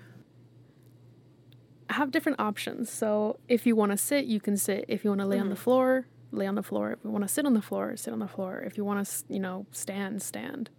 [1.95, 2.89] have different options.
[2.89, 4.85] So if you want to sit, you can sit.
[4.87, 5.63] If you want to lay on the mm-hmm.
[5.63, 6.91] floor, lay on the floor.
[6.91, 8.59] If you want to sit on the floor, sit on the floor.
[8.59, 10.69] If you want to, you know, stand, stand.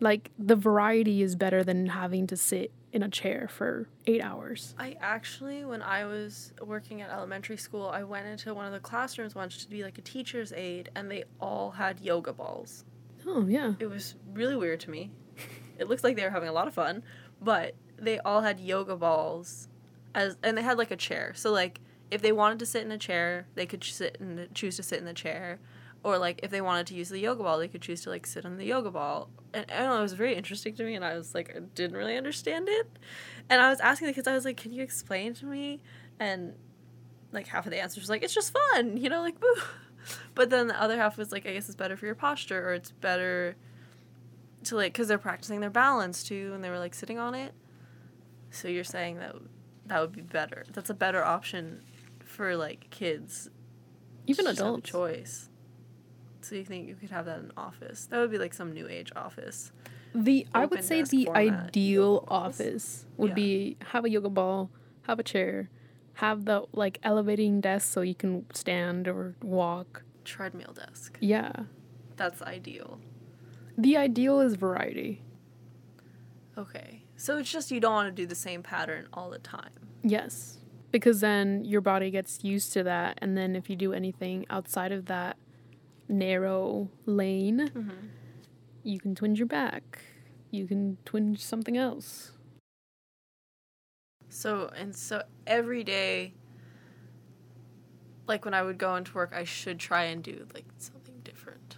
[0.00, 4.74] Like the variety is better than having to sit in a chair for eight hours.
[4.78, 8.80] I actually, when I was working at elementary school, I went into one of the
[8.80, 12.84] classrooms once to be like a teacher's aide, and they all had yoga balls.
[13.26, 13.74] Oh yeah.
[13.78, 15.10] It was really weird to me.
[15.78, 17.02] It looks like they were having a lot of fun,
[17.40, 19.68] but they all had yoga balls,
[20.14, 21.32] as and they had like a chair.
[21.34, 24.76] So like, if they wanted to sit in a chair, they could sit and choose
[24.76, 25.60] to sit in the chair,
[26.02, 28.26] or like if they wanted to use the yoga ball, they could choose to like
[28.26, 29.28] sit on the yoga ball.
[29.52, 31.60] And I don't know, it was very interesting to me, and I was like, I
[31.60, 32.98] didn't really understand it,
[33.48, 35.80] and I was asking the kids, I was like, can you explain to me?
[36.18, 36.54] And
[37.32, 39.54] like half of the answers was like, it's just fun, you know, like boo.
[40.34, 42.74] But then the other half was like, I guess it's better for your posture, or
[42.74, 43.56] it's better
[44.64, 47.52] to like, because they're practicing their balance too, and they were like sitting on it.
[48.50, 49.36] So you're saying that
[49.86, 50.64] that would be better.
[50.72, 51.82] That's a better option
[52.24, 53.50] for like kids.
[54.26, 54.90] Even to just have a adults.
[54.90, 55.49] choice.
[56.42, 58.06] So you think you could have that in office?
[58.06, 59.72] That would be like some new age office.
[60.14, 63.34] The I would say the format ideal office would Yeah.
[63.34, 64.70] be have a yoga ball,
[65.02, 65.70] have a chair,
[66.14, 70.02] have the like elevating desk so you can stand or walk.
[70.24, 71.16] Treadmill desk.
[71.20, 71.52] Yeah.
[72.16, 73.00] That's ideal.
[73.78, 75.22] The ideal is variety.
[76.58, 77.02] Okay.
[77.16, 79.70] So it's just you don't want to do the same pattern all the time.
[80.02, 80.58] Yes.
[80.90, 83.18] Because then your body gets used to that.
[83.22, 85.36] And then if you do anything outside of that
[86.10, 87.70] narrow lane,
[88.82, 90.00] you can twinge your back.
[90.50, 92.32] You can twinge something else.
[94.28, 96.34] So and so every day
[98.26, 101.76] like when I would go into work I should try and do like something different.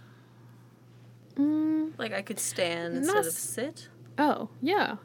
[1.35, 3.87] Mm, Like I could stand instead Not of sit.
[4.19, 4.97] oh, yeah.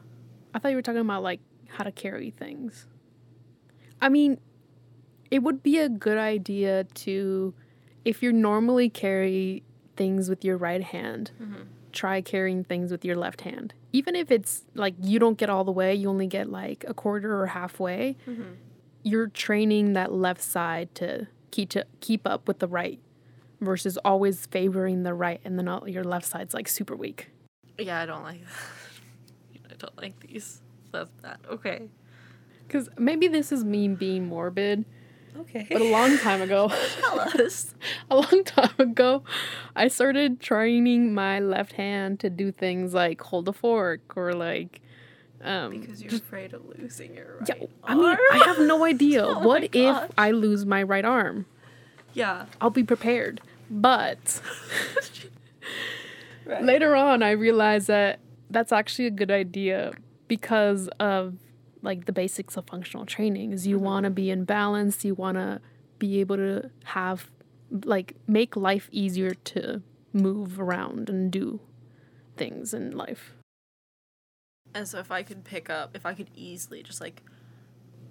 [0.53, 1.39] I thought you were talking about like
[1.69, 2.85] how to carry things.
[4.01, 4.39] I mean,
[5.31, 7.53] it would be a good idea to,
[8.05, 9.63] if you normally carry
[9.95, 11.63] things with your right hand, mm-hmm.
[11.91, 13.73] try carrying things with your left hand.
[13.91, 16.93] Even if it's like you don't get all the way, you only get like a
[16.93, 18.53] quarter or halfway, mm-hmm.
[19.03, 22.99] you're training that left side to keep to keep up with the right
[23.59, 27.29] versus always favoring the right and then all, your left side's like super weak.
[27.77, 28.41] Yeah, I don't like
[29.69, 30.61] I don't like these.
[30.91, 31.39] That's that.
[31.49, 31.89] Okay.
[32.67, 34.85] Because maybe this is me being morbid,
[35.37, 35.67] Okay.
[35.71, 37.73] but a long time ago, Tell us.
[38.09, 39.23] a long time ago,
[39.75, 44.81] I started training my left hand to do things like hold a fork or like.
[45.41, 49.25] Um, Because you're afraid of losing your right yeah, I mean, I have no idea.
[49.25, 50.09] Oh what if gosh.
[50.17, 51.45] I lose my right arm?
[52.13, 52.47] Yeah.
[52.59, 53.39] I'll be prepared.
[53.71, 54.41] But
[56.45, 56.63] Right.
[56.63, 59.93] later on, I realized that that's actually a good idea
[60.27, 61.35] because of
[61.81, 63.85] like the basics of functional training is you Mm-hmm.
[63.85, 65.61] want to be in balance you want to
[65.97, 67.29] be able to have
[67.85, 69.81] like make life easier to
[70.13, 71.59] move around and do
[72.37, 73.33] things in life
[74.73, 77.21] And so if I could pick up, if I could easily just like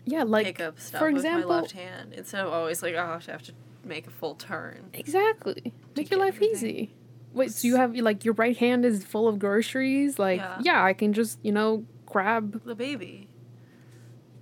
[0.04, 2.94] yeah like pick up stuff for with example my left hand instead of always like
[2.94, 3.52] oh, I have to
[3.84, 4.90] make a full turn.
[4.94, 6.56] exactly make your life everything.
[6.56, 6.94] easy
[7.32, 10.58] wait so you have like your right hand is full of groceries like Yeah.
[10.62, 13.27] yeah i can just you know grab The baby.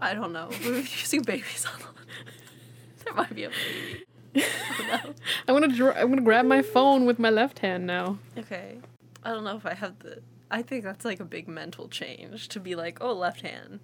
[0.01, 0.49] I don't know.
[0.65, 1.87] We're using babies on the
[3.05, 4.05] There might be a baby.
[4.37, 5.15] I don't know.
[5.49, 8.79] i'm gonna dr- i'm gonna grab my phone with my left hand now Okay.
[9.25, 10.21] I don't know if I have the.
[10.51, 13.81] I think that's like a big mental change to be like, oh, left hand.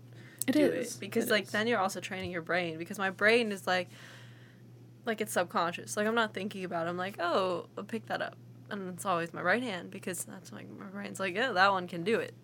[0.46, 1.50] It is it because It like is.
[1.50, 3.88] then you're also training your brain because my brain is like
[5.06, 8.20] like it's subconscious like i'm not thinking about it i'm like oh i'll pick that
[8.22, 8.36] up
[8.70, 11.86] and it's always my right hand because that's like my brain's like yeah that one
[11.88, 12.34] can do it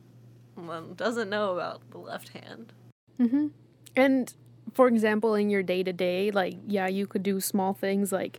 [0.56, 2.72] then doesn't know about the left hand
[3.20, 3.48] Mm-hmm.
[3.96, 4.32] And
[4.74, 8.38] for example, in your day to day, like, yeah, you could do small things like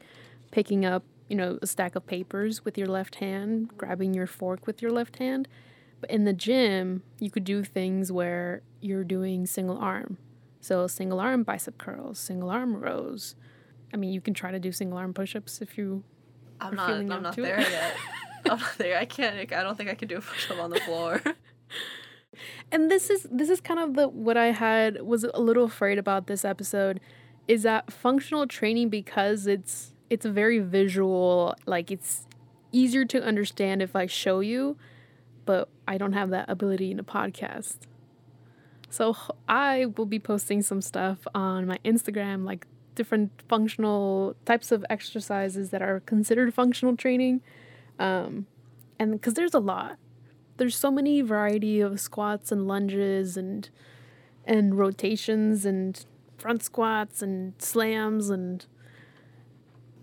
[0.51, 4.65] picking up, you know, a stack of papers with your left hand, grabbing your fork
[4.65, 5.47] with your left hand.
[5.99, 10.17] But in the gym, you could do things where you're doing single arm.
[10.61, 13.35] So, single arm bicep curls, single arm rows.
[13.93, 16.03] I mean, you can try to do single arm push ups if you.
[16.61, 17.45] i'm not feeling i'm not to it.
[17.45, 17.95] there yet
[18.49, 20.79] i'm not there i can't i don't think i can do a push-up on the
[20.81, 21.21] floor
[22.71, 25.97] and this is this is kind of the what I had was a little afraid
[25.97, 26.99] about this episode
[27.47, 32.27] is that functional training because it's it's very visual like it's
[32.71, 34.77] easier to understand if I show you
[35.45, 37.77] but I don't have that ability in a podcast.
[38.91, 39.15] So
[39.47, 45.71] I will be posting some stuff on my Instagram like different functional types of exercises
[45.71, 47.41] that are considered functional training
[47.97, 48.45] um
[48.99, 49.97] and because there's a lot
[50.59, 53.69] there's so many variety of squats and lunges and
[54.45, 56.05] and rotations and
[56.37, 58.65] front squats and slams and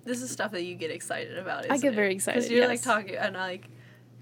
[0.05, 2.83] this is stuff that you get excited about I get very excited, because you're like
[2.83, 3.69] talking and like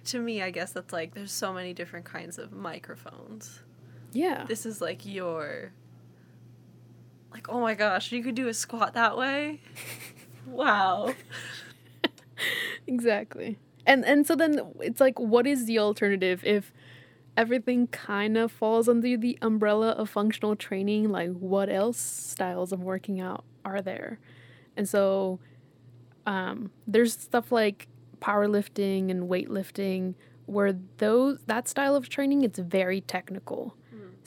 [0.07, 3.61] to me i guess that's like there's so many different kinds of microphones.
[4.13, 4.45] Yeah.
[4.47, 5.73] This is like your
[7.33, 9.61] like oh my gosh you could do a squat that way?
[10.47, 11.15] Wow.
[12.87, 16.73] Exactly and and so then it's like what is the alternative if
[17.37, 21.11] everything kind of falls under the umbrella of functional training?
[21.11, 24.19] Like what else styles of working out are there?
[24.77, 25.41] And so
[26.27, 27.89] um, there's stuff like
[28.21, 30.15] powerlifting and weightlifting
[30.47, 33.77] where those that style of training it's very technical.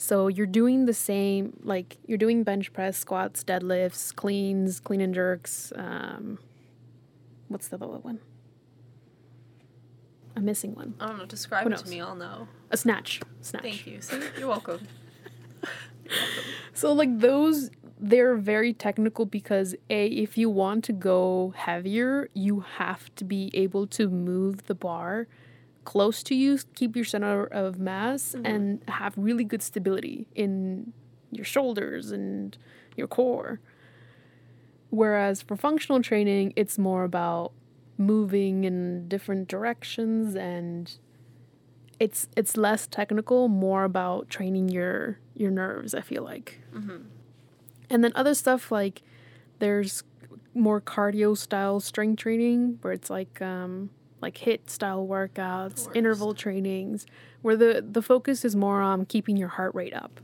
[0.00, 5.12] So you're doing the same like you're doing bench press squats deadlifts cleans clean and
[5.12, 6.38] jerks um,
[7.48, 8.20] what's the other one
[10.38, 10.94] i'm missing one.
[11.00, 12.48] I don't know describe Who it to me i'll know.
[12.70, 13.62] A snatch snatch.
[13.62, 14.20] Thank you see?
[14.38, 14.86] You're welcome.
[16.72, 22.60] So like those they're very technical because a if you want to go heavier, you
[22.60, 25.26] have to be able to move the bar
[25.84, 28.46] close to you, keep your center of mass mm-hmm.
[28.46, 30.92] and have really good stability in
[31.32, 32.56] your shoulders and
[32.96, 33.60] your core.
[34.90, 37.52] Whereas for functional training, it's more about
[37.98, 40.96] moving in different directions and
[42.00, 45.94] it's it's less technical, more about training your your nerves.
[45.94, 46.60] I feel like,
[47.90, 49.02] and then other stuff like
[49.58, 50.04] there's
[50.54, 53.90] more cardio style strength training where it's like um,
[54.20, 57.04] like HIIT style workouts, interval trainings,
[57.42, 60.20] where the the focus is more on keeping your heart rate up.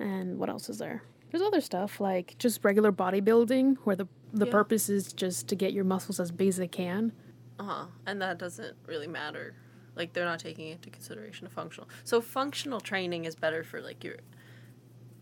[0.00, 1.02] And what else is there?
[1.30, 4.52] There's other stuff like just regular bodybuilding, where the the Yeah.
[4.52, 7.12] purpose is just to get your muscles as big as they can.
[7.58, 7.86] Uh huh.
[8.06, 9.54] And that doesn't really matter.
[9.96, 11.88] Like they're not taking into consideration of functional.
[12.04, 14.16] So functional training is better for like your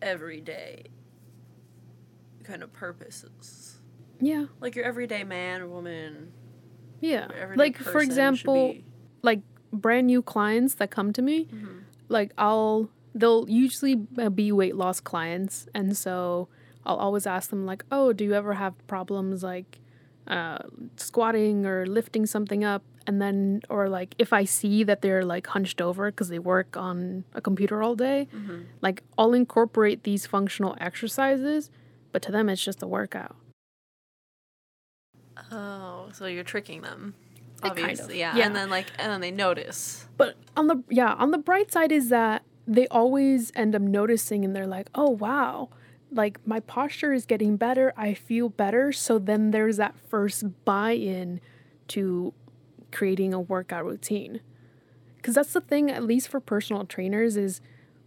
[0.02, 0.84] everyday
[2.44, 3.78] kind of purposes.
[4.20, 6.32] Yeah, Like your everyday man or woman.
[7.00, 7.28] yeah.
[7.54, 8.74] Like for example,
[9.22, 9.40] like
[9.72, 11.78] brand new clients that come to me, Mm-hmm.
[12.08, 16.48] like I'll they'll usually uh, be weight loss clients, and so
[16.88, 19.78] I'll always ask them like, "Oh, do you ever have problems like
[20.26, 20.58] uh,
[20.96, 25.46] squatting or lifting something up?" And then, or like if I see that they're like
[25.48, 28.62] hunched over because they work on a computer all day, Mm-hmm.
[28.82, 31.70] like I'll incorporate these functional exercises,
[32.12, 33.36] but to them it's just a workout.
[35.52, 37.14] Oh, so you're tricking them.
[37.62, 38.36] Uh, kind of, Obviously, yeah.
[38.36, 38.46] yeah.
[38.46, 40.06] And then like and then they notice.
[40.16, 44.44] But on the yeah, on the bright side is that they always end up noticing
[44.44, 45.70] and they're like, "Oh wow,
[46.10, 47.92] like my posture is getting better.
[47.96, 51.40] I feel better." So then there's that first buy-in
[51.88, 52.32] to
[52.92, 54.40] creating a workout routine.
[55.22, 57.60] Cuz that's the thing at least for personal trainers is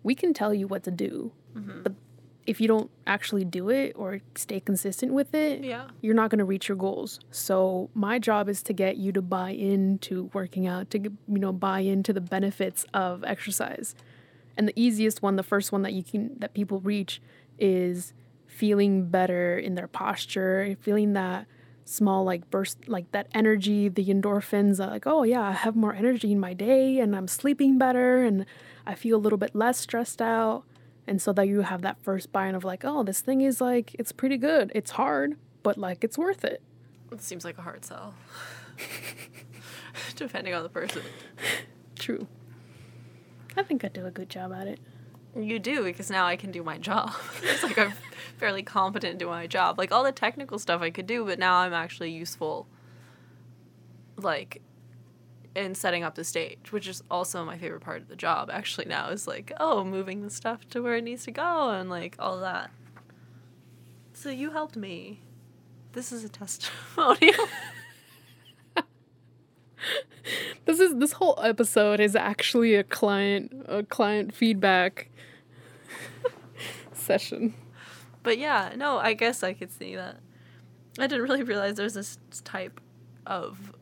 [0.04, 1.32] we can tell you what to do.
[1.56, 1.84] Mm-hmm.
[1.84, 1.94] But
[2.48, 5.90] if you don't actually do it or stay consistent with it, Yeah.
[6.02, 7.20] you're not going to reach your goals.
[7.30, 11.54] So my job is to get you to buy into working out, to you know
[11.54, 13.94] buy into the benefits of exercise.
[14.58, 17.22] And the easiest one, the first one that you can that people reach
[17.62, 18.14] is
[18.48, 21.48] feeling better in their posture, feeling that
[21.86, 26.32] small like burst like that energy, the endorphins like, oh yeah, I have more energy
[26.32, 28.46] in my day and I'm sleeping better and
[28.86, 30.64] I feel a little bit less stressed out.
[31.08, 33.96] And so that you have that first buy-in of like, oh, this thing is like
[34.00, 34.72] it's pretty good.
[34.74, 36.62] It's hard, but like it's worth it.
[37.12, 38.14] It seems like a hard sell.
[40.16, 41.04] Depending on the person.
[41.98, 42.28] True.
[43.58, 44.80] I think I do a good job at it.
[45.36, 47.14] You do because now I can do my job.
[47.44, 47.94] it's like I'm
[48.38, 49.78] fairly competent doing my job.
[49.78, 52.68] Like all the technical stuff I could do, but now I'm actually useful.
[54.18, 54.62] Like
[55.56, 58.50] in setting up the stage, which is also my favorite part of the job.
[58.52, 61.90] Actually, now is like oh, moving the stuff to where it needs to go and
[61.90, 62.72] like all that.
[64.14, 65.22] So you helped me.
[65.94, 67.48] This is a testimonial.
[70.66, 75.10] This is this whole episode is actually a client a client feedback
[77.12, 77.54] session.
[78.24, 80.18] But yeah, no, I guess I could see that.
[81.00, 82.80] I didn't really realize there's this type
[83.26, 83.74] of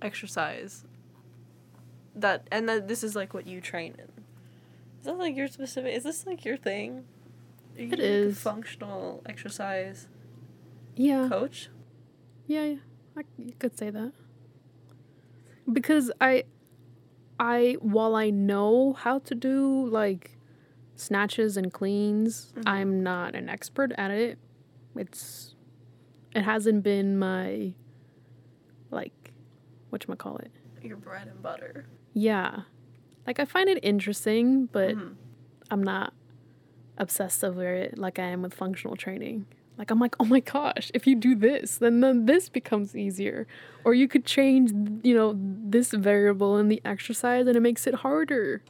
[0.00, 0.84] exercise
[2.14, 4.10] that, and that this is like what you train in.
[5.00, 5.94] Is that like your specific?
[5.94, 7.04] Is this like your thing?
[7.76, 10.08] Are you It a functional exercise
[10.96, 11.28] Yeah.
[11.28, 11.68] coach.
[12.46, 12.76] Yeah, yeah.
[13.16, 14.12] I, you could say that.
[15.70, 16.44] Because I
[17.38, 20.32] I while I know how to do like
[21.00, 24.38] snatches and cleans, I'm not an expert at it.
[24.96, 25.54] It's
[26.34, 27.72] it hasn't been my
[28.90, 29.32] like
[29.90, 30.50] what call it.
[30.82, 31.86] Your bread and butter.
[32.14, 32.60] Yeah.
[33.26, 35.14] Like I find it interesting, but Mhm.
[35.70, 36.12] I'm not
[36.98, 39.46] obsessed over it like I am with functional training.
[39.78, 43.46] Like I'm like, "Oh my gosh, if you do this, then then this becomes easier."
[43.84, 44.72] Or you could change,
[45.02, 48.62] you know, this variable in the exercise and it makes it harder.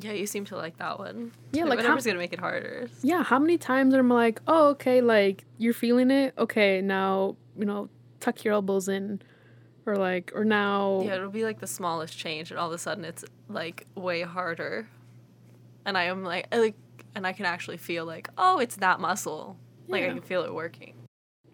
[0.00, 1.32] Yeah, you seem to like that one.
[1.52, 2.88] Yeah, like like how- whatever's gonna make it harder.
[3.02, 6.34] Yeah, how many times am I like, "Oh, okay, like you're feeling it.
[6.36, 7.88] Okay, now, you know,
[8.20, 9.22] tuck your elbows in."
[9.86, 12.78] Or like or now Yeah, it'll be like the smallest change, and all of a
[12.78, 14.88] sudden it's like way harder.
[15.84, 16.74] And I am like, I like,
[17.14, 19.58] and I can actually feel like, oh, it's that muscle.
[19.86, 20.94] Like I can feel it working.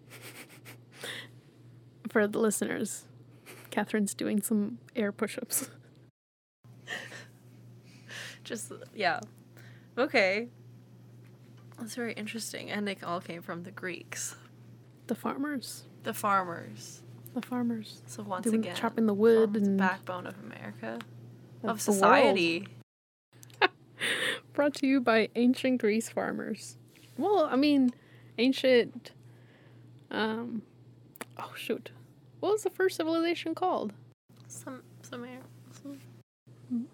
[2.09, 3.05] for the listeners,
[3.71, 5.69] Catherine's doing some air push-ups.
[8.51, 9.21] Just yeah,
[9.97, 10.49] okay.
[11.79, 14.35] That's very interesting, and it all came from the Greeks,
[15.07, 15.85] The farmers.
[16.03, 17.03] the farmers.
[17.33, 18.03] The farmers.
[18.07, 20.99] So once Doing- again, chopping the wood and- backbone of America,
[21.63, 22.67] Of society.
[24.53, 26.77] Brought to you by ancient Greece farmers.
[27.17, 27.93] Well, I mean,
[28.37, 29.13] ancient.
[30.11, 30.63] Um,
[31.39, 31.93] oh shoot,
[32.41, 33.93] what was the first civilization called?
[34.49, 34.83] Some.
[35.03, 35.25] Some,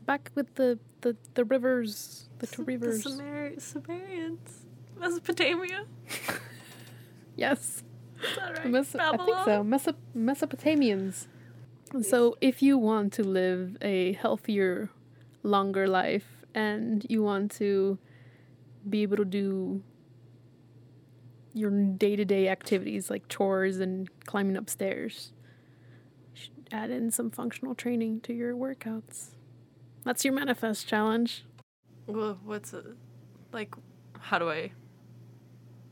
[0.06, 3.04] Back with the the, the rivers, the two rivers.
[3.04, 4.64] The Sumer- Sumerians,
[4.98, 5.84] Mesopotamia.
[7.36, 7.82] yes,
[8.22, 8.66] Is that right?
[8.66, 9.62] Meso- I think so.
[9.62, 11.26] Meso- Mesopotamians.
[12.02, 14.90] So, if you want to live a healthier,
[15.42, 17.98] longer life, and you want to
[18.88, 19.82] be able to do
[21.54, 25.32] your day to day activities like chores and climbing upstairs,
[26.72, 29.35] add in some functional training to your workouts.
[30.06, 31.44] That's your manifest challenge.
[32.06, 32.84] Well, what's it?
[33.52, 33.74] Like,
[34.20, 34.70] how do I?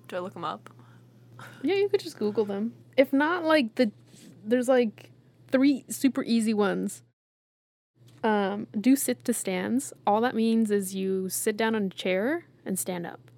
[0.06, 0.70] Do I look them up?
[1.64, 2.74] Yeah, you could just Google them.
[2.96, 3.90] If not, like the
[4.44, 5.10] there's like
[5.50, 7.02] three super easy ones.
[8.22, 9.92] Um, do sit to stands.
[10.06, 13.32] All that means is you sit down on a chair and stand up.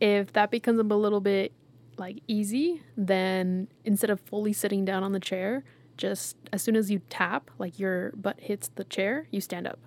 [0.00, 1.52] If that becomes a little bit
[1.98, 5.64] like easy, then instead of fully sitting down on the chair,
[5.98, 9.78] just as soon as you tap, like your butt hits the chair, you stand up.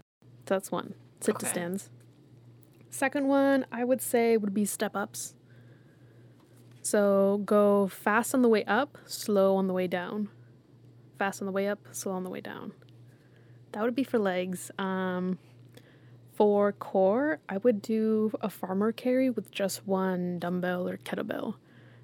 [0.48, 0.96] So that's one.
[1.20, 1.89] Sit to stands.
[2.89, 5.36] Second one, I would say would be step ups.
[6.82, 10.30] So go fast on the way up, slow on the way down.
[11.18, 12.74] Fast on the way up, slow on the way down.
[13.72, 14.72] That would be for legs.
[14.78, 15.38] Um,
[16.34, 21.56] for core, I would do a farmer carry with just one dumbbell or kettlebell.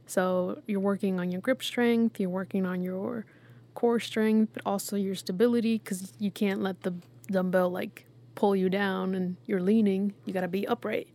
[0.06, 3.26] So you're working on your grip strength, you're working on your
[3.74, 6.94] core strength, but also your stability because you can't let the
[7.30, 8.07] dumbbell like
[8.38, 10.14] pull you down and you're leaning.
[10.26, 11.08] You gotta be upright.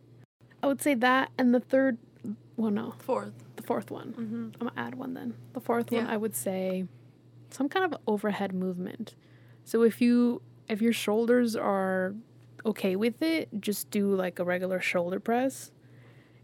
[0.61, 1.97] I would say that, and the third,
[2.57, 3.31] well, no, Fourth.
[3.55, 4.09] the fourth one.
[4.13, 4.49] Mm-hmm.
[4.61, 5.33] I'm gonna add one then.
[5.53, 6.85] The fourth one, I would say
[7.49, 9.15] some kind of overhead movement.
[9.63, 12.13] So if you if your shoulders are
[12.65, 15.71] okay with it, just do like a regular shoulder press.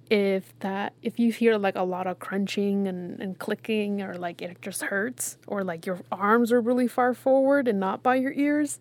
[0.10, 4.42] If that if you hear like a lot of crunching and, and clicking or like
[4.42, 8.34] it just hurts or like your arms are really far forward and not by your
[8.34, 8.80] ears,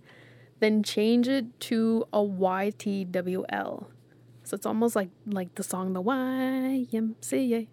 [0.61, 3.87] then change it to a YTWL.
[4.45, 7.69] So it's almost like like the song the YMCA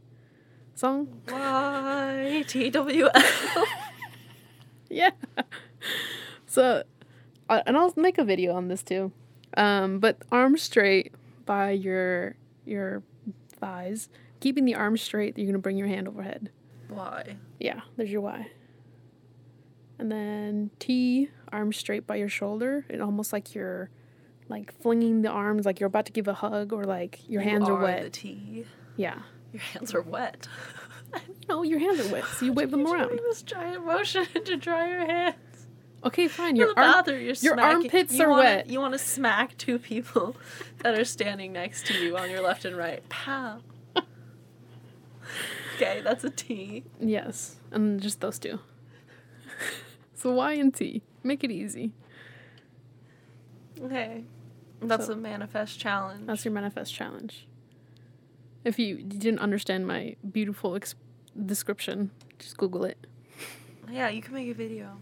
[0.76, 1.22] song.
[1.30, 3.66] Y T W L.
[4.90, 5.12] Yeah.
[6.46, 6.84] So,
[7.50, 9.12] and I'll make a video on this too.
[9.58, 11.14] Um, but arms straight
[11.46, 13.04] by your your
[13.50, 14.10] thighs,
[14.40, 15.38] keeping the arms straight.
[15.38, 16.50] You're gonna bring your hand overhead.
[16.88, 17.38] Why?
[17.60, 18.48] Yeah, there's your Y.
[19.98, 22.86] And then T, arms straight by your shoulder.
[22.90, 23.90] It almost like you're
[24.50, 27.68] like flinging the arms, like you're about to give a hug, or like your hands
[27.70, 28.14] are, The wet.
[28.14, 28.66] T.
[28.98, 29.20] yeah.
[29.54, 30.48] Your hands are wet.
[31.48, 33.08] No, your hands are wet, so you wave them You're around.
[33.08, 35.36] doing this giant motion to dry your hands.
[36.04, 36.58] Okay, fine.
[36.58, 38.70] Your the arm, bathroom, your smacking- armpits you are wanna- wet.
[38.70, 40.36] You want to smack two people
[40.80, 43.08] that are standing next to you on your left and right.
[43.08, 43.60] Pow.
[45.76, 46.84] okay, that's a T.
[47.00, 48.60] Yes, and just those two.
[50.26, 51.04] So Y and T.
[51.24, 51.92] Make it easy.
[53.80, 54.24] Okay.
[54.82, 56.26] That's So- a manifest challenge.
[56.26, 57.48] That's your manifest challenge.
[58.64, 60.96] If you didn't understand my beautiful ex-
[61.46, 62.10] description,
[62.40, 63.06] just Google it.
[63.92, 64.98] yeah, you can make a video.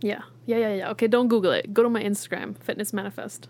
[0.00, 0.90] Yeah, yeah, yeah, yeah.
[0.92, 1.74] Okay, don't Google it.
[1.74, 3.48] Go to my Instagram, Fitness Manifest.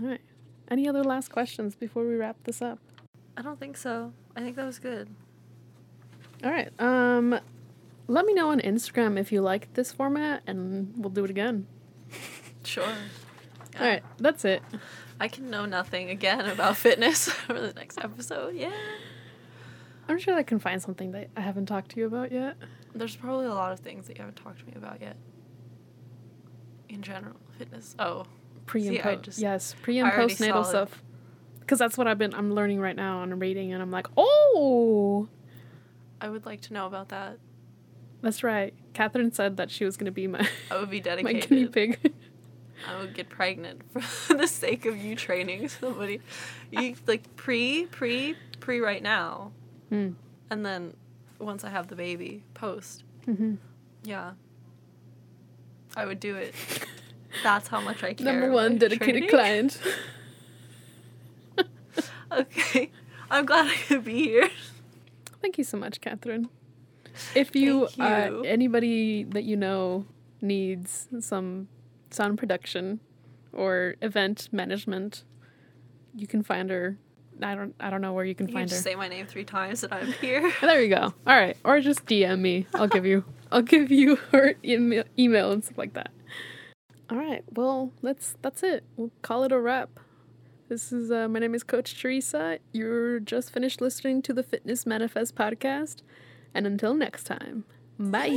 [0.00, 0.20] All right.
[0.68, 2.80] Any other last questions before we wrap this up?
[3.36, 4.12] I don't think so.
[4.34, 5.08] I think that was good.
[6.42, 6.72] All right.
[6.80, 7.38] Um,
[8.08, 11.66] let me know on Instagram if you like this format, and we'll do it again.
[12.64, 12.84] Sure.
[13.80, 14.62] All right, that's it.
[15.18, 18.54] I can know nothing again about fitness for the next episode.
[18.54, 18.70] Yeah.
[20.08, 22.56] I'm sure I can find something that I haven't talked to you about yet.
[22.94, 25.16] There's probably a lot of things that you haven't talked to me about yet.
[26.88, 27.96] In general, fitness.
[27.98, 28.26] Oh,
[28.66, 29.38] Pre and post.
[29.40, 31.02] yes, pre and postnatal stuff.
[31.58, 32.32] Because that's what I've been.
[32.34, 35.28] I'm learning right now on reading, and I'm like, oh,
[36.20, 37.38] I would like to know about that.
[38.22, 38.72] That's right.
[38.94, 41.98] Catherine said that she was gonna be my I would be my guinea pig.
[42.88, 46.20] I would get pregnant for the sake of you training somebody.
[46.70, 49.52] You like pre, pre, pre right now,
[49.90, 50.10] Hmm.
[50.50, 50.94] and then
[51.38, 53.04] once I have the baby, post.
[53.26, 53.58] Mhm.
[54.04, 54.32] Yeah.
[55.96, 56.54] I would do it.
[57.42, 58.24] That's how much I care.
[58.32, 59.28] Number one dedicated training.
[59.28, 59.78] client.
[62.30, 62.90] Okay.
[63.30, 64.48] I'm glad I could be here.
[65.42, 66.48] Thank you so much, Catherine.
[67.34, 70.06] If you, Thank Uh, anybody that you know
[70.40, 71.68] needs some
[72.10, 73.00] sound production
[73.52, 75.24] or event management,
[76.14, 76.96] you can find her.
[77.42, 77.74] I don't.
[77.80, 78.76] I don't know where you can You find her.
[78.76, 80.52] say my name three times and I'm here.
[80.60, 81.14] There you go.
[81.26, 82.66] All right, or just DM me.
[82.74, 83.24] I'll give you.
[83.52, 86.10] I'll give you her email, email and stuff like that.
[87.10, 87.42] All right.
[87.54, 88.84] Well, that's that's it.
[88.96, 89.90] We'll call it a wrap.
[90.68, 92.58] This is uh, my name is Coach Teresa.
[92.72, 95.96] You're just finished listening to the Fitness Manifest podcast,
[96.54, 97.64] and until next time,
[97.98, 98.28] bye.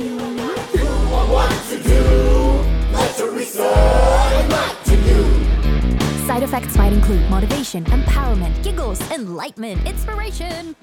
[6.26, 10.74] Side effects might include motivation, empowerment, giggles, enlightenment, inspiration.